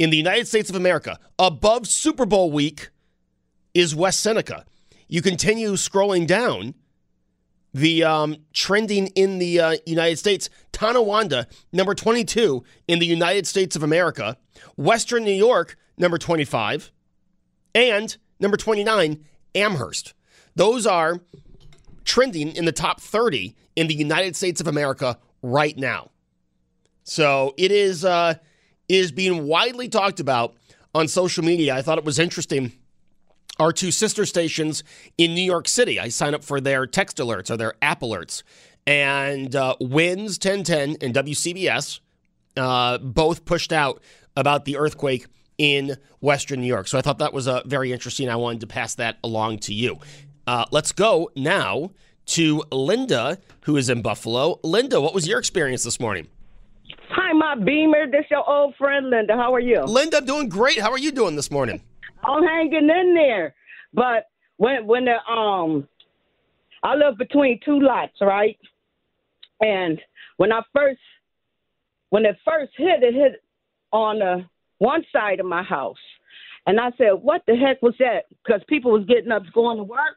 [0.00, 2.90] in the United States of America, above Super Bowl week,
[3.72, 4.64] is West Seneca.
[5.06, 6.74] You continue scrolling down
[7.72, 13.76] the um, trending in the uh, United States, Tonawanda, number 22 in the United States
[13.76, 14.36] of America,
[14.76, 16.90] Western New York, number 25,
[17.76, 20.14] and number 29, Amherst.
[20.56, 21.20] Those are
[22.04, 26.10] trending in the top 30 in the United States of America right now.
[27.04, 28.34] So it is uh,
[28.88, 30.54] is being widely talked about
[30.94, 31.74] on social media.
[31.74, 32.72] I thought it was interesting.
[33.58, 34.82] Our two sister stations
[35.16, 36.00] in New York City.
[36.00, 38.42] I sign up for their text alerts or their app alerts,
[38.86, 42.00] and uh, WINS 1010 and WCBS
[42.56, 44.02] uh, both pushed out
[44.36, 45.26] about the earthquake
[45.58, 46.88] in Western New York.
[46.88, 48.28] So I thought that was uh, very interesting.
[48.28, 49.98] I wanted to pass that along to you.
[50.46, 51.90] Uh, let's go now
[52.26, 54.60] to Linda, who is in Buffalo.
[54.62, 56.28] Linda, what was your experience this morning?
[57.10, 58.10] Hi, my Beamer.
[58.10, 59.34] This your old friend Linda.
[59.34, 59.82] How are you?
[59.84, 60.78] Linda, I'm doing great.
[60.78, 61.82] How are you doing this morning?
[62.24, 63.54] I'm hanging in there.
[63.92, 65.88] But when when the um
[66.82, 68.58] I live between two lots, right?
[69.60, 70.00] And
[70.36, 71.00] when I first
[72.10, 73.42] when it first hit, it hit
[73.92, 74.44] on the
[74.78, 75.96] one side of my house.
[76.66, 78.24] And I said, What the heck was that?
[78.44, 80.16] Because people was getting up going to work.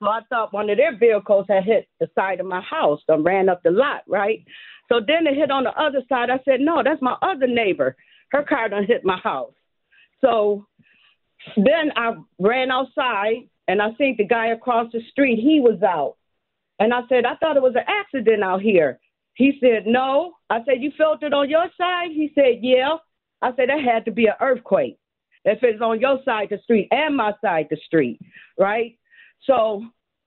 [0.00, 3.24] So I thought one of their vehicles had hit the side of my house and
[3.24, 4.42] ran up the lot, right?
[4.88, 6.30] So then it hit on the other side.
[6.30, 7.96] I said, no, that's my other neighbor.
[8.30, 9.52] Her car done hit my house.
[10.20, 10.66] So
[11.56, 15.38] then I ran outside and I seen the guy across the street.
[15.38, 16.16] He was out.
[16.78, 18.98] And I said, I thought it was an accident out here.
[19.34, 20.32] He said, no.
[20.48, 22.10] I said, you felt it on your side?
[22.10, 22.96] He said, yeah.
[23.42, 24.98] I said, that had to be an earthquake
[25.44, 28.18] if it's on your side of the street and my side of the street,
[28.58, 28.98] right?
[29.46, 29.84] So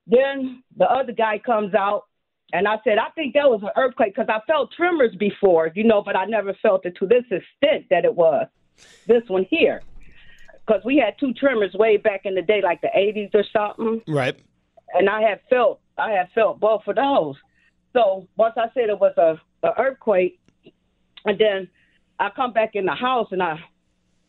[0.08, 2.04] then the other guy comes out
[2.52, 5.84] and I said, I think that was an earthquake because I felt tremors before, you
[5.84, 8.48] know, but I never felt it to this extent that it was
[9.08, 9.82] this one here.
[10.66, 14.02] Because we had two tremors way back in the day, like the 80s or something.
[14.08, 14.40] Right.
[14.94, 17.36] And I had felt, I had felt both of those.
[17.92, 20.40] So once I said it was a, a earthquake,
[21.26, 21.68] and then
[22.20, 23.60] I come back in the house and I,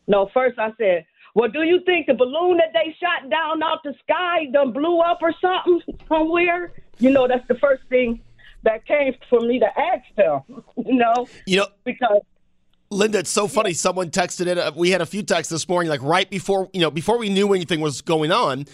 [0.07, 3.83] no, first I said, well, do you think the balloon that they shot down out
[3.83, 6.71] the sky done blew up or something somewhere?
[6.97, 8.21] You know, that's the first thing
[8.63, 10.41] that came for me to ask them.
[10.77, 12.21] You know, you know because
[12.91, 13.73] Linda, it's so funny.
[13.73, 14.57] Someone texted it.
[14.57, 17.29] Uh, we had a few texts this morning, like right before you know, before we
[17.29, 18.65] knew anything was going on.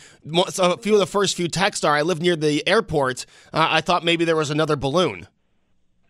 [0.50, 3.26] So a few of the first few texts are, "I live near the airport.
[3.54, 5.28] Uh, I thought maybe there was another balloon."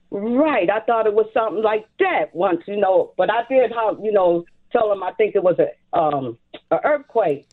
[0.10, 0.70] Right.
[0.70, 3.14] I thought it was something like that once, you know.
[3.18, 6.38] But I did how you know tell them I think it was a um
[6.71, 7.47] an earthquake.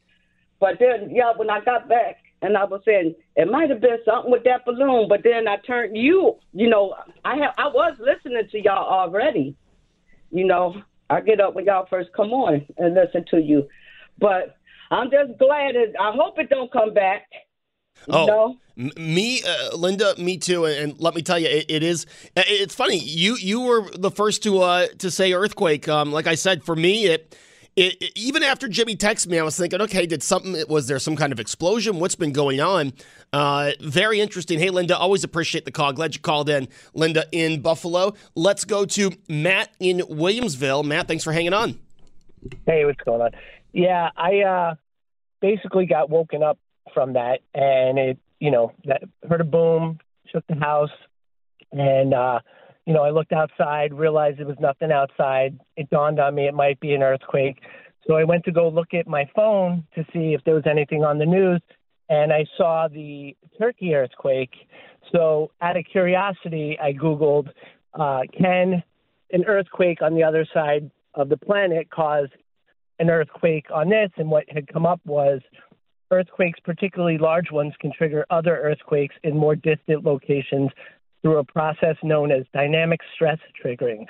[0.61, 3.99] But then yeah, when I got back and I was saying it might have been
[4.05, 6.37] something with that balloon, but then I turned you.
[6.53, 9.57] You know, I have I was listening to y'all already.
[10.31, 13.69] You know, I get up when y'all first come on and listen to you,
[14.19, 14.57] but
[14.91, 15.77] I'm just glad.
[15.77, 17.27] It, I hope it don't come back.
[18.09, 18.57] Oh, know?
[18.97, 20.65] Me, uh, Linda, me too.
[20.65, 22.07] And, and let me tell you, it, it is.
[22.37, 22.99] uh, It's funny.
[22.99, 25.89] You you were the first to uh, to say earthquake.
[25.89, 27.37] Um, like I said, for me, it,
[27.77, 30.55] it, it- even after Jimmy texted me, I was thinking, okay, did something?
[30.69, 31.99] Was there some kind of explosion?
[31.99, 32.93] What's been going on?
[33.33, 34.59] Uh, very interesting.
[34.59, 35.93] Hey, Linda, always appreciate the call.
[35.93, 38.15] Glad you called in, Linda in Buffalo.
[38.35, 40.85] Let's go to Matt in Williamsville.
[40.85, 41.79] Matt, thanks for hanging on.
[42.65, 43.31] Hey, what's going on?
[43.73, 44.75] Yeah, I uh,
[45.41, 46.59] basically got woken up
[46.95, 49.99] from that, and it, you know, that heard a boom,
[50.33, 50.91] shook the house,
[51.73, 52.41] and uh,
[52.87, 55.59] you know, I looked outside, realized there was nothing outside.
[55.77, 57.59] It dawned on me it might be an earthquake,
[58.07, 61.05] so I went to go look at my phone to see if there was anything
[61.05, 61.61] on the news,
[62.09, 64.55] and I saw the Turkey earthquake.
[65.13, 67.49] So, out of curiosity, I googled,
[67.95, 68.83] uh, can
[69.31, 72.29] an earthquake on the other side of the planet cause
[72.99, 75.41] an earthquake on this, and what had come up was
[76.11, 80.71] earthquakes, particularly large ones, can trigger other earthquakes in more distant locations
[81.23, 84.07] through a process known as dynamic stress triggering.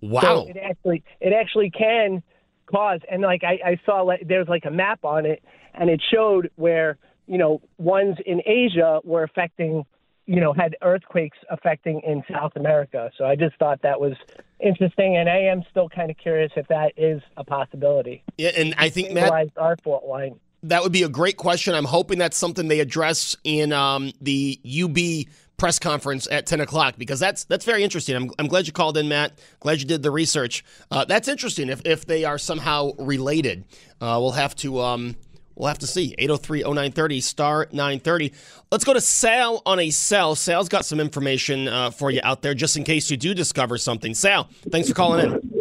[0.00, 0.20] Wow.
[0.20, 2.22] So it actually it actually can
[2.66, 5.42] cause and like I, I saw like there's like a map on it
[5.74, 9.84] and it showed where, you know, ones in Asia were affecting
[10.26, 13.10] you know, had earthquakes affecting in South America.
[13.18, 14.12] So I just thought that was
[14.60, 18.22] interesting and I am still kind of curious if that is a possibility.
[18.38, 20.38] Yeah, and I think Matt, our fault line.
[20.64, 21.74] That would be a great question.
[21.74, 26.94] I'm hoping that's something they address in um, the UB press conference at 10 o'clock
[26.98, 28.16] because that's that's very interesting.
[28.16, 29.38] I'm, I'm glad you called in, Matt.
[29.60, 30.64] Glad you did the research.
[30.90, 33.64] Uh, that's interesting if, if they are somehow related.
[34.00, 35.16] Uh, we'll have to um,
[35.54, 36.14] we'll have to see.
[36.18, 38.32] 803-0930, star 930.
[38.70, 40.34] Let's go to Sal on a cell.
[40.34, 43.78] Sal's got some information uh, for you out there just in case you do discover
[43.78, 44.14] something.
[44.14, 45.52] Sal, thanks for calling in.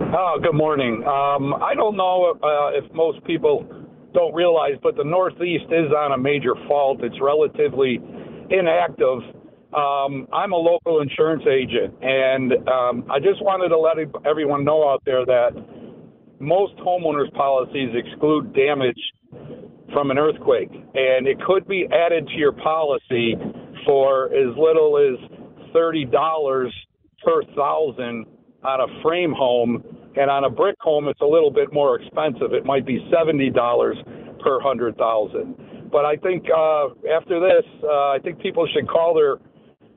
[0.00, 1.04] Oh, good morning.
[1.06, 3.66] Um, I don't know uh, if most people
[4.12, 7.00] don't realize, but the Northeast is on a major fault.
[7.02, 8.00] It's relatively
[8.50, 9.18] inactive.
[9.72, 14.88] Um, I'm a local insurance agent, and um, I just wanted to let everyone know
[14.88, 15.50] out there that
[16.40, 18.98] most homeowners policies exclude damage
[19.92, 23.36] from an earthquake, and it could be added to your policy
[23.86, 25.18] for as little as
[25.72, 26.72] thirty dollars
[27.24, 28.26] per thousand
[28.64, 29.84] on a frame home,
[30.16, 32.52] and on a brick home, it's a little bit more expensive.
[32.52, 33.96] It might be seventy dollars
[34.40, 35.90] per hundred thousand.
[35.90, 39.38] But I think uh, after this, uh, I think people should call their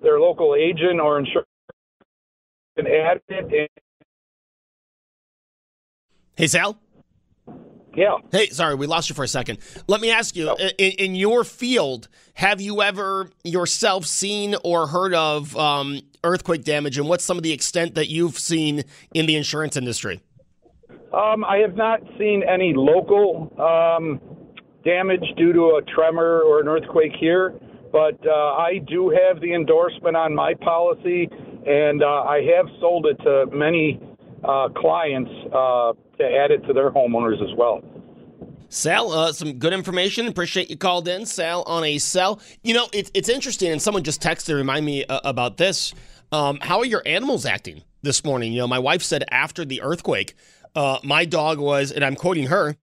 [0.02, 1.48] their local agent or insurance
[2.78, 3.72] and add it.
[6.36, 6.78] Hey, Sal.
[7.96, 8.18] Yeah.
[8.32, 9.60] Hey, sorry, we lost you for a second.
[9.88, 15.14] Let me ask you: in, in your field, have you ever yourself seen or heard
[15.14, 19.36] of um, earthquake damage, and what's some of the extent that you've seen in the
[19.36, 20.22] insurance industry?
[21.14, 24.20] Um, I have not seen any local um,
[24.84, 27.54] damage due to a tremor or an earthquake here
[27.94, 31.30] but uh, I do have the endorsement on my policy,
[31.66, 34.02] and uh, I have sold it to many
[34.44, 37.84] uh, clients uh, to add it to their homeowners as well.
[38.68, 40.28] Sal, uh, some good information.
[40.28, 41.28] Appreciate you called in.
[41.28, 42.42] Sal on a cell.
[42.64, 45.94] You know, it, it's interesting, and someone just texted to remind me uh, about this.
[46.34, 48.54] Um, how are your animals acting this morning?
[48.54, 50.34] You know, my wife said after the earthquake,
[50.76, 52.76] my dog was, and I'm quoting her,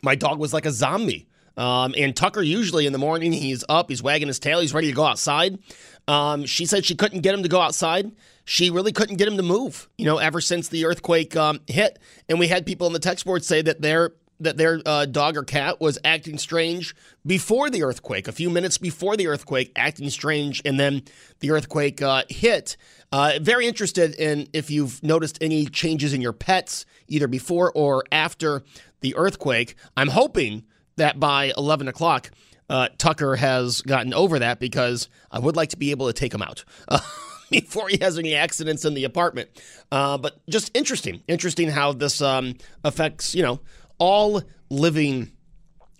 [0.00, 1.26] my dog was like a zombie.
[1.56, 4.88] Um, and Tucker, usually in the morning, he's up, he's wagging his tail, he's ready
[4.88, 5.58] to go outside.
[6.06, 8.12] Um, she said she couldn't get him to go outside.
[8.44, 11.98] She really couldn't get him to move, you know, ever since the earthquake um, hit.
[12.28, 14.12] And we had people in the text board say that their
[14.44, 16.94] that their uh, dog or cat was acting strange
[17.26, 21.02] before the earthquake, a few minutes before the earthquake, acting strange, and then
[21.40, 22.76] the earthquake uh, hit.
[23.12, 28.04] Uh, very interested in if you've noticed any changes in your pets, either before or
[28.10, 28.62] after
[29.00, 29.76] the earthquake.
[29.96, 30.64] I'm hoping
[30.96, 32.30] that by 11 o'clock,
[32.68, 36.32] uh, Tucker has gotten over that because I would like to be able to take
[36.32, 36.64] him out
[37.50, 39.50] before he has any accidents in the apartment.
[39.92, 43.60] Uh, but just interesting, interesting how this um, affects, you know,
[43.98, 45.30] all living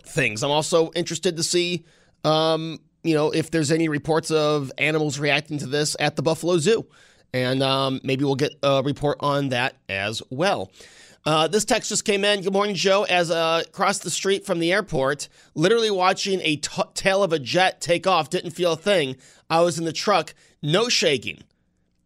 [0.07, 0.43] things.
[0.43, 1.85] I'm also interested to see,
[2.25, 6.59] um, you know, if there's any reports of animals reacting to this at the Buffalo
[6.59, 6.87] Zoo.
[7.33, 10.71] And um, maybe we'll get a report on that as well.
[11.27, 12.43] Uh, this text just came in.
[12.43, 13.05] Good morning, Joe.
[13.05, 17.39] As uh, across the street from the airport, literally watching a t- tail of a
[17.39, 19.17] jet take off, didn't feel a thing.
[19.49, 21.43] I was in the truck, no shaking.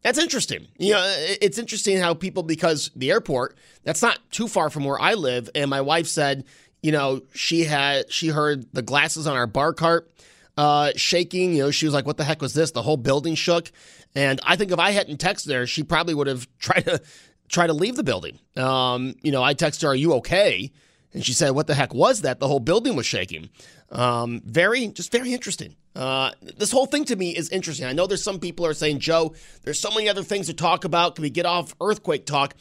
[0.09, 0.69] That's interesting.
[0.79, 4.99] You know, it's interesting how people, because the airport, that's not too far from where
[4.99, 6.47] I live, and my wife said,
[6.83, 10.11] you know, she had she heard the glasses on our bar cart
[10.57, 11.53] uh, shaking.
[11.53, 13.71] You know, she was like, "What the heck was this?" The whole building shook.
[14.15, 17.03] And I think if I hadn't texted her, she probably would have tried to
[17.51, 18.39] try to leave the building.
[18.57, 20.73] Um, you know, I texted her, Are you okay?
[21.15, 22.41] And she said, What the heck was that?
[22.41, 23.51] The whole building was shaking.
[23.91, 25.77] Um, very, just very interesting.
[25.97, 27.87] Uh, this whole thing to me is interesting.
[27.87, 29.35] I know there's some people are saying, Joe,
[29.65, 31.15] there's so many other things to talk about.
[31.15, 32.55] Can we get off earthquake talk?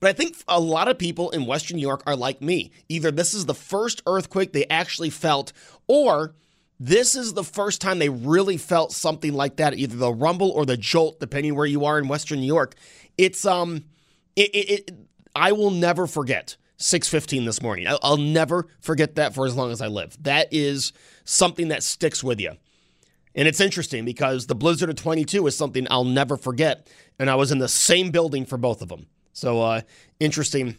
[0.00, 2.72] But I think a lot of people in Western New York are like me.
[2.88, 5.52] Either this is the first earthquake they actually felt,
[5.86, 6.34] or
[6.80, 10.64] this is the first time they really felt something like that, either the rumble or
[10.64, 12.74] the jolt, depending where you are in Western New York.
[13.18, 13.84] It's um
[14.34, 14.90] it, it, it,
[15.36, 17.86] I will never forget 6:15 this morning.
[18.02, 20.16] I'll, never forget that for as long as I live.
[20.22, 20.92] That is
[21.24, 22.52] something that sticks with you.
[23.34, 26.88] And it's interesting because the Blizzard of 22 is something I'll never forget.
[27.18, 29.06] And I was in the same building for both of them.
[29.32, 29.82] So uh,
[30.18, 30.76] interesting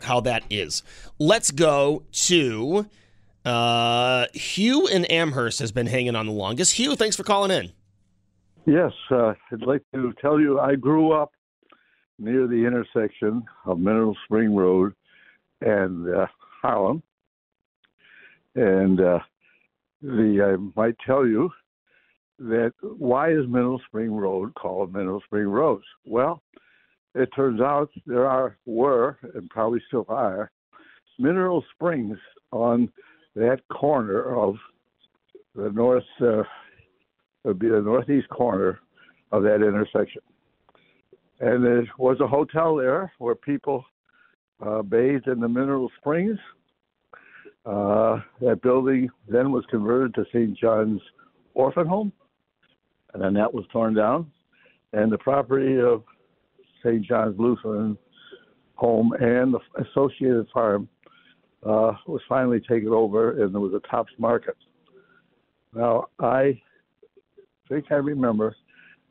[0.00, 0.82] how that is.
[1.18, 2.86] Let's go to
[3.44, 6.74] uh, Hugh in Amherst has been hanging on the longest.
[6.74, 7.72] Hugh, thanks for calling in.
[8.66, 11.32] Yes, uh, I'd like to tell you I grew up
[12.18, 14.94] near the intersection of Mineral Spring Road
[15.60, 16.26] and uh,
[16.62, 17.02] Harlem.
[18.54, 19.18] And uh,
[20.02, 21.50] the I might tell you
[22.38, 25.82] that why is Mineral Spring Road called Mineral Spring Road?
[26.04, 26.42] Well,
[27.14, 30.50] it turns out there are were and probably still are
[31.18, 32.16] mineral springs
[32.52, 32.90] on
[33.34, 34.54] that corner of
[35.54, 36.42] the north uh,
[37.44, 38.78] would be the northeast corner
[39.32, 40.22] of that intersection
[41.40, 43.84] and there was a hotel there where people
[44.64, 46.38] uh, bathed in the mineral springs.
[47.66, 50.56] Uh, that building then was converted to St.
[50.56, 51.02] John's
[51.54, 52.12] Orphan Home,
[53.12, 54.30] and then that was torn down.
[54.94, 56.02] And the property of
[56.82, 57.04] St.
[57.04, 57.98] John's Lutheran
[58.74, 60.88] Home and the associated farm
[61.64, 64.56] uh, was finally taken over, and there was a Tops Market.
[65.74, 66.60] Now, I
[67.68, 68.54] think I remember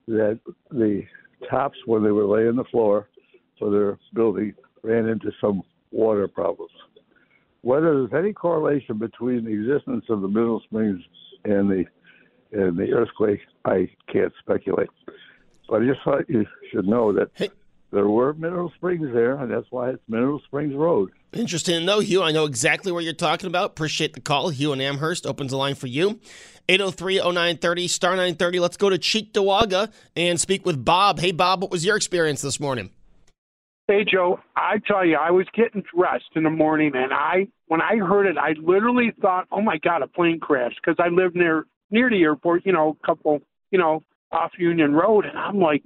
[0.08, 0.40] that
[0.72, 1.04] the
[1.50, 3.10] Tops, when they were laying the floor
[3.60, 4.54] for their building,
[4.84, 6.72] ran into some water problems.
[7.62, 11.02] Whether there's any correlation between the existence of the Mineral Springs
[11.44, 11.86] and the
[12.52, 14.90] and the earthquake, I can't speculate.
[15.70, 17.50] But I just thought you should know that hey.
[17.92, 21.12] there were mineral springs there, and that's why it's Mineral Springs Road.
[21.34, 22.24] Interesting to know, Hugh.
[22.24, 23.72] I know exactly what you're talking about.
[23.72, 24.50] Appreciate the call.
[24.50, 26.22] Hugh and Amherst opens the line for you.
[26.70, 28.60] 803-0930, star 930.
[28.60, 31.20] Let's go to Cheektowaga and speak with Bob.
[31.20, 32.92] Hey, Bob, what was your experience this morning?
[33.88, 37.82] Hey, Joe, I tell you, I was getting dressed in the morning, and I, when
[37.82, 41.36] I heard it, I literally thought, "Oh my God, a plane crashed!" Because I live
[41.36, 43.40] near near the airport, you know, a couple,
[43.72, 45.84] you know, off Union Road, and I'm like,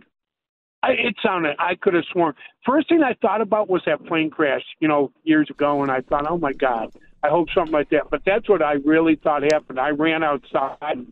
[0.82, 1.56] I, it sounded.
[1.60, 2.34] I could have sworn.
[2.66, 6.02] First thing I thought about was that plane crash, you know, years ago, and I
[6.02, 6.92] thought, "Oh my God,
[7.22, 9.80] I hope something like that." But that's what I really thought happened.
[9.80, 11.06] I ran outside,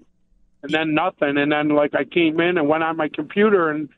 [0.63, 3.89] and then nothing, and then like I came in and went on my computer and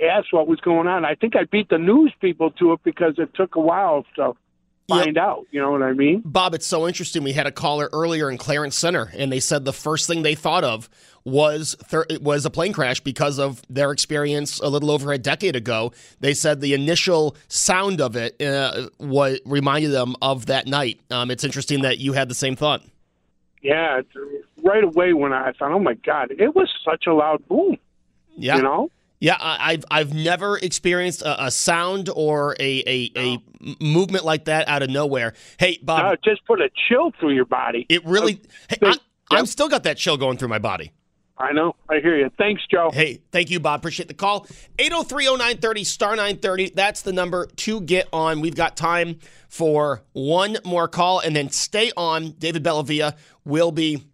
[0.00, 1.04] asked what was going on.
[1.04, 4.34] I think I beat the news people to it because it took a while to
[4.88, 5.24] find yep.
[5.24, 5.46] out.
[5.50, 6.22] You know what I mean?
[6.24, 7.22] Bob, it's so interesting.
[7.22, 10.34] We had a caller earlier in Clarence Center, and they said the first thing they
[10.34, 10.88] thought of
[11.24, 15.56] was thir- was a plane crash because of their experience a little over a decade
[15.56, 15.92] ago.
[16.20, 21.00] They said the initial sound of it uh, what reminded them of that night.
[21.10, 22.82] Um, it's interesting that you had the same thought.
[23.62, 24.02] Yeah,
[24.62, 27.78] right away when I thought, oh my God, it was such a loud boom.
[28.36, 28.90] Yeah, you know.
[29.24, 33.38] Yeah, I've I've never experienced a, a sound or a, a, a,
[33.80, 35.32] movement like that out of nowhere.
[35.58, 37.86] Hey, Bob, no, just put a chill through your body.
[37.88, 38.42] It really.
[38.68, 38.98] Hey, I,
[39.30, 40.92] I'm still got that chill going through my body.
[41.38, 41.74] I know.
[41.88, 42.30] I hear you.
[42.36, 42.90] Thanks, Joe.
[42.92, 43.80] Hey, thank you, Bob.
[43.80, 44.46] Appreciate the call.
[44.76, 46.72] 8030930 star 930.
[46.74, 48.42] That's the number to get on.
[48.42, 52.32] We've got time for one more call and then stay on.
[52.32, 53.16] David Bellavia
[53.46, 54.04] will be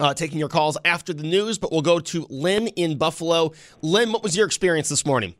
[0.00, 3.52] uh, taking your calls after the news, but we'll go to Lynn in Buffalo.
[3.82, 5.34] Lynn, what was your experience this morning?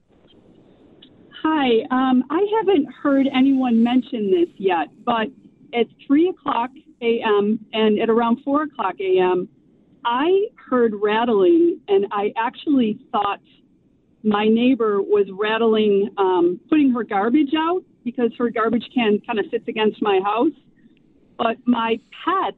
[1.43, 1.81] Hi.
[1.91, 5.29] Um, I haven't heard anyone mention this yet, but
[5.75, 7.59] at 3 o'clock a.m.
[7.73, 9.49] and at around 4 o'clock a.m.,
[10.05, 13.41] I heard rattling, and I actually thought
[14.23, 19.47] my neighbor was rattling, um, putting her garbage out because her garbage can kind of
[19.51, 20.53] sits against my house.
[21.37, 22.57] But my pets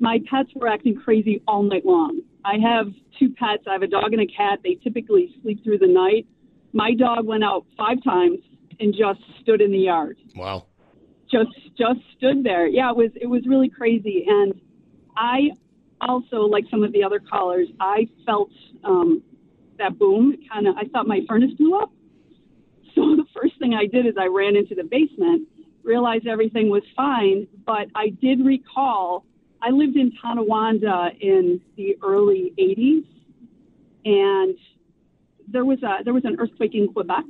[0.00, 2.22] my pets were acting crazy all night long.
[2.44, 2.86] I have
[3.18, 3.64] two pets.
[3.68, 4.60] I have a dog and a cat.
[4.64, 6.26] They typically sleep through the night.
[6.72, 8.38] My dog went out five times
[8.80, 10.16] and just stood in the yard.
[10.34, 10.66] Wow.
[11.30, 12.66] Just just stood there.
[12.66, 14.24] Yeah, it was it was really crazy.
[14.26, 14.54] And
[15.16, 15.50] I
[16.00, 18.50] also, like some of the other callers, I felt
[18.84, 19.22] um,
[19.78, 20.34] that boom.
[20.52, 21.92] Kind of, I thought my furnace blew up.
[22.96, 25.46] So the first thing I did is I ran into the basement,
[25.84, 29.24] realized everything was fine, but I did recall
[29.62, 33.04] I lived in Tonawanda in the early 80s,
[34.04, 34.56] and
[35.48, 37.24] there was a there was an earthquake in Quebec,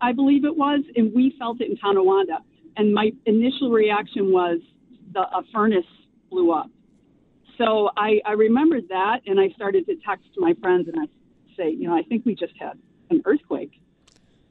[0.00, 2.38] I believe it was, and we felt it in Tonawanda.
[2.76, 4.60] And my initial reaction was
[5.12, 5.84] the a furnace
[6.30, 6.70] blew up.
[7.58, 11.06] So I, I remembered that, and I started to text my friends and I
[11.56, 12.78] say, you know, I think we just had
[13.10, 13.80] an earthquake.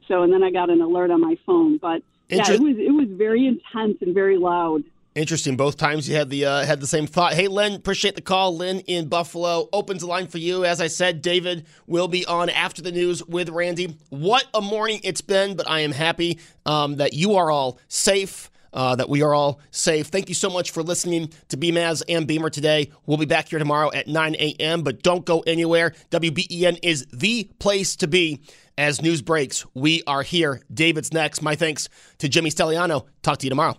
[0.08, 2.92] So and then I got an alert on my phone, but yeah, it was it
[2.92, 4.82] was very intense and very loud.
[5.14, 5.56] Interesting.
[5.56, 7.34] Both times you had the uh, had the same thought.
[7.34, 8.56] Hey, Lynn, appreciate the call.
[8.56, 10.64] Lynn in Buffalo opens the line for you.
[10.64, 13.96] As I said, David will be on after the news with Randy.
[14.08, 18.50] What a morning it's been, but I am happy um, that you are all safe.
[18.72, 20.08] Uh, that we are all safe.
[20.08, 22.90] Thank you so much for listening to BMAS and Beamer today.
[23.06, 25.94] We'll be back here tomorrow at 9 a.m., but don't go anywhere.
[26.10, 28.40] WBEN is the place to be
[28.76, 29.64] as news breaks.
[29.74, 30.60] We are here.
[30.74, 31.40] David's next.
[31.40, 31.88] My thanks
[32.18, 33.06] to Jimmy Stelliano.
[33.22, 33.78] Talk to you tomorrow.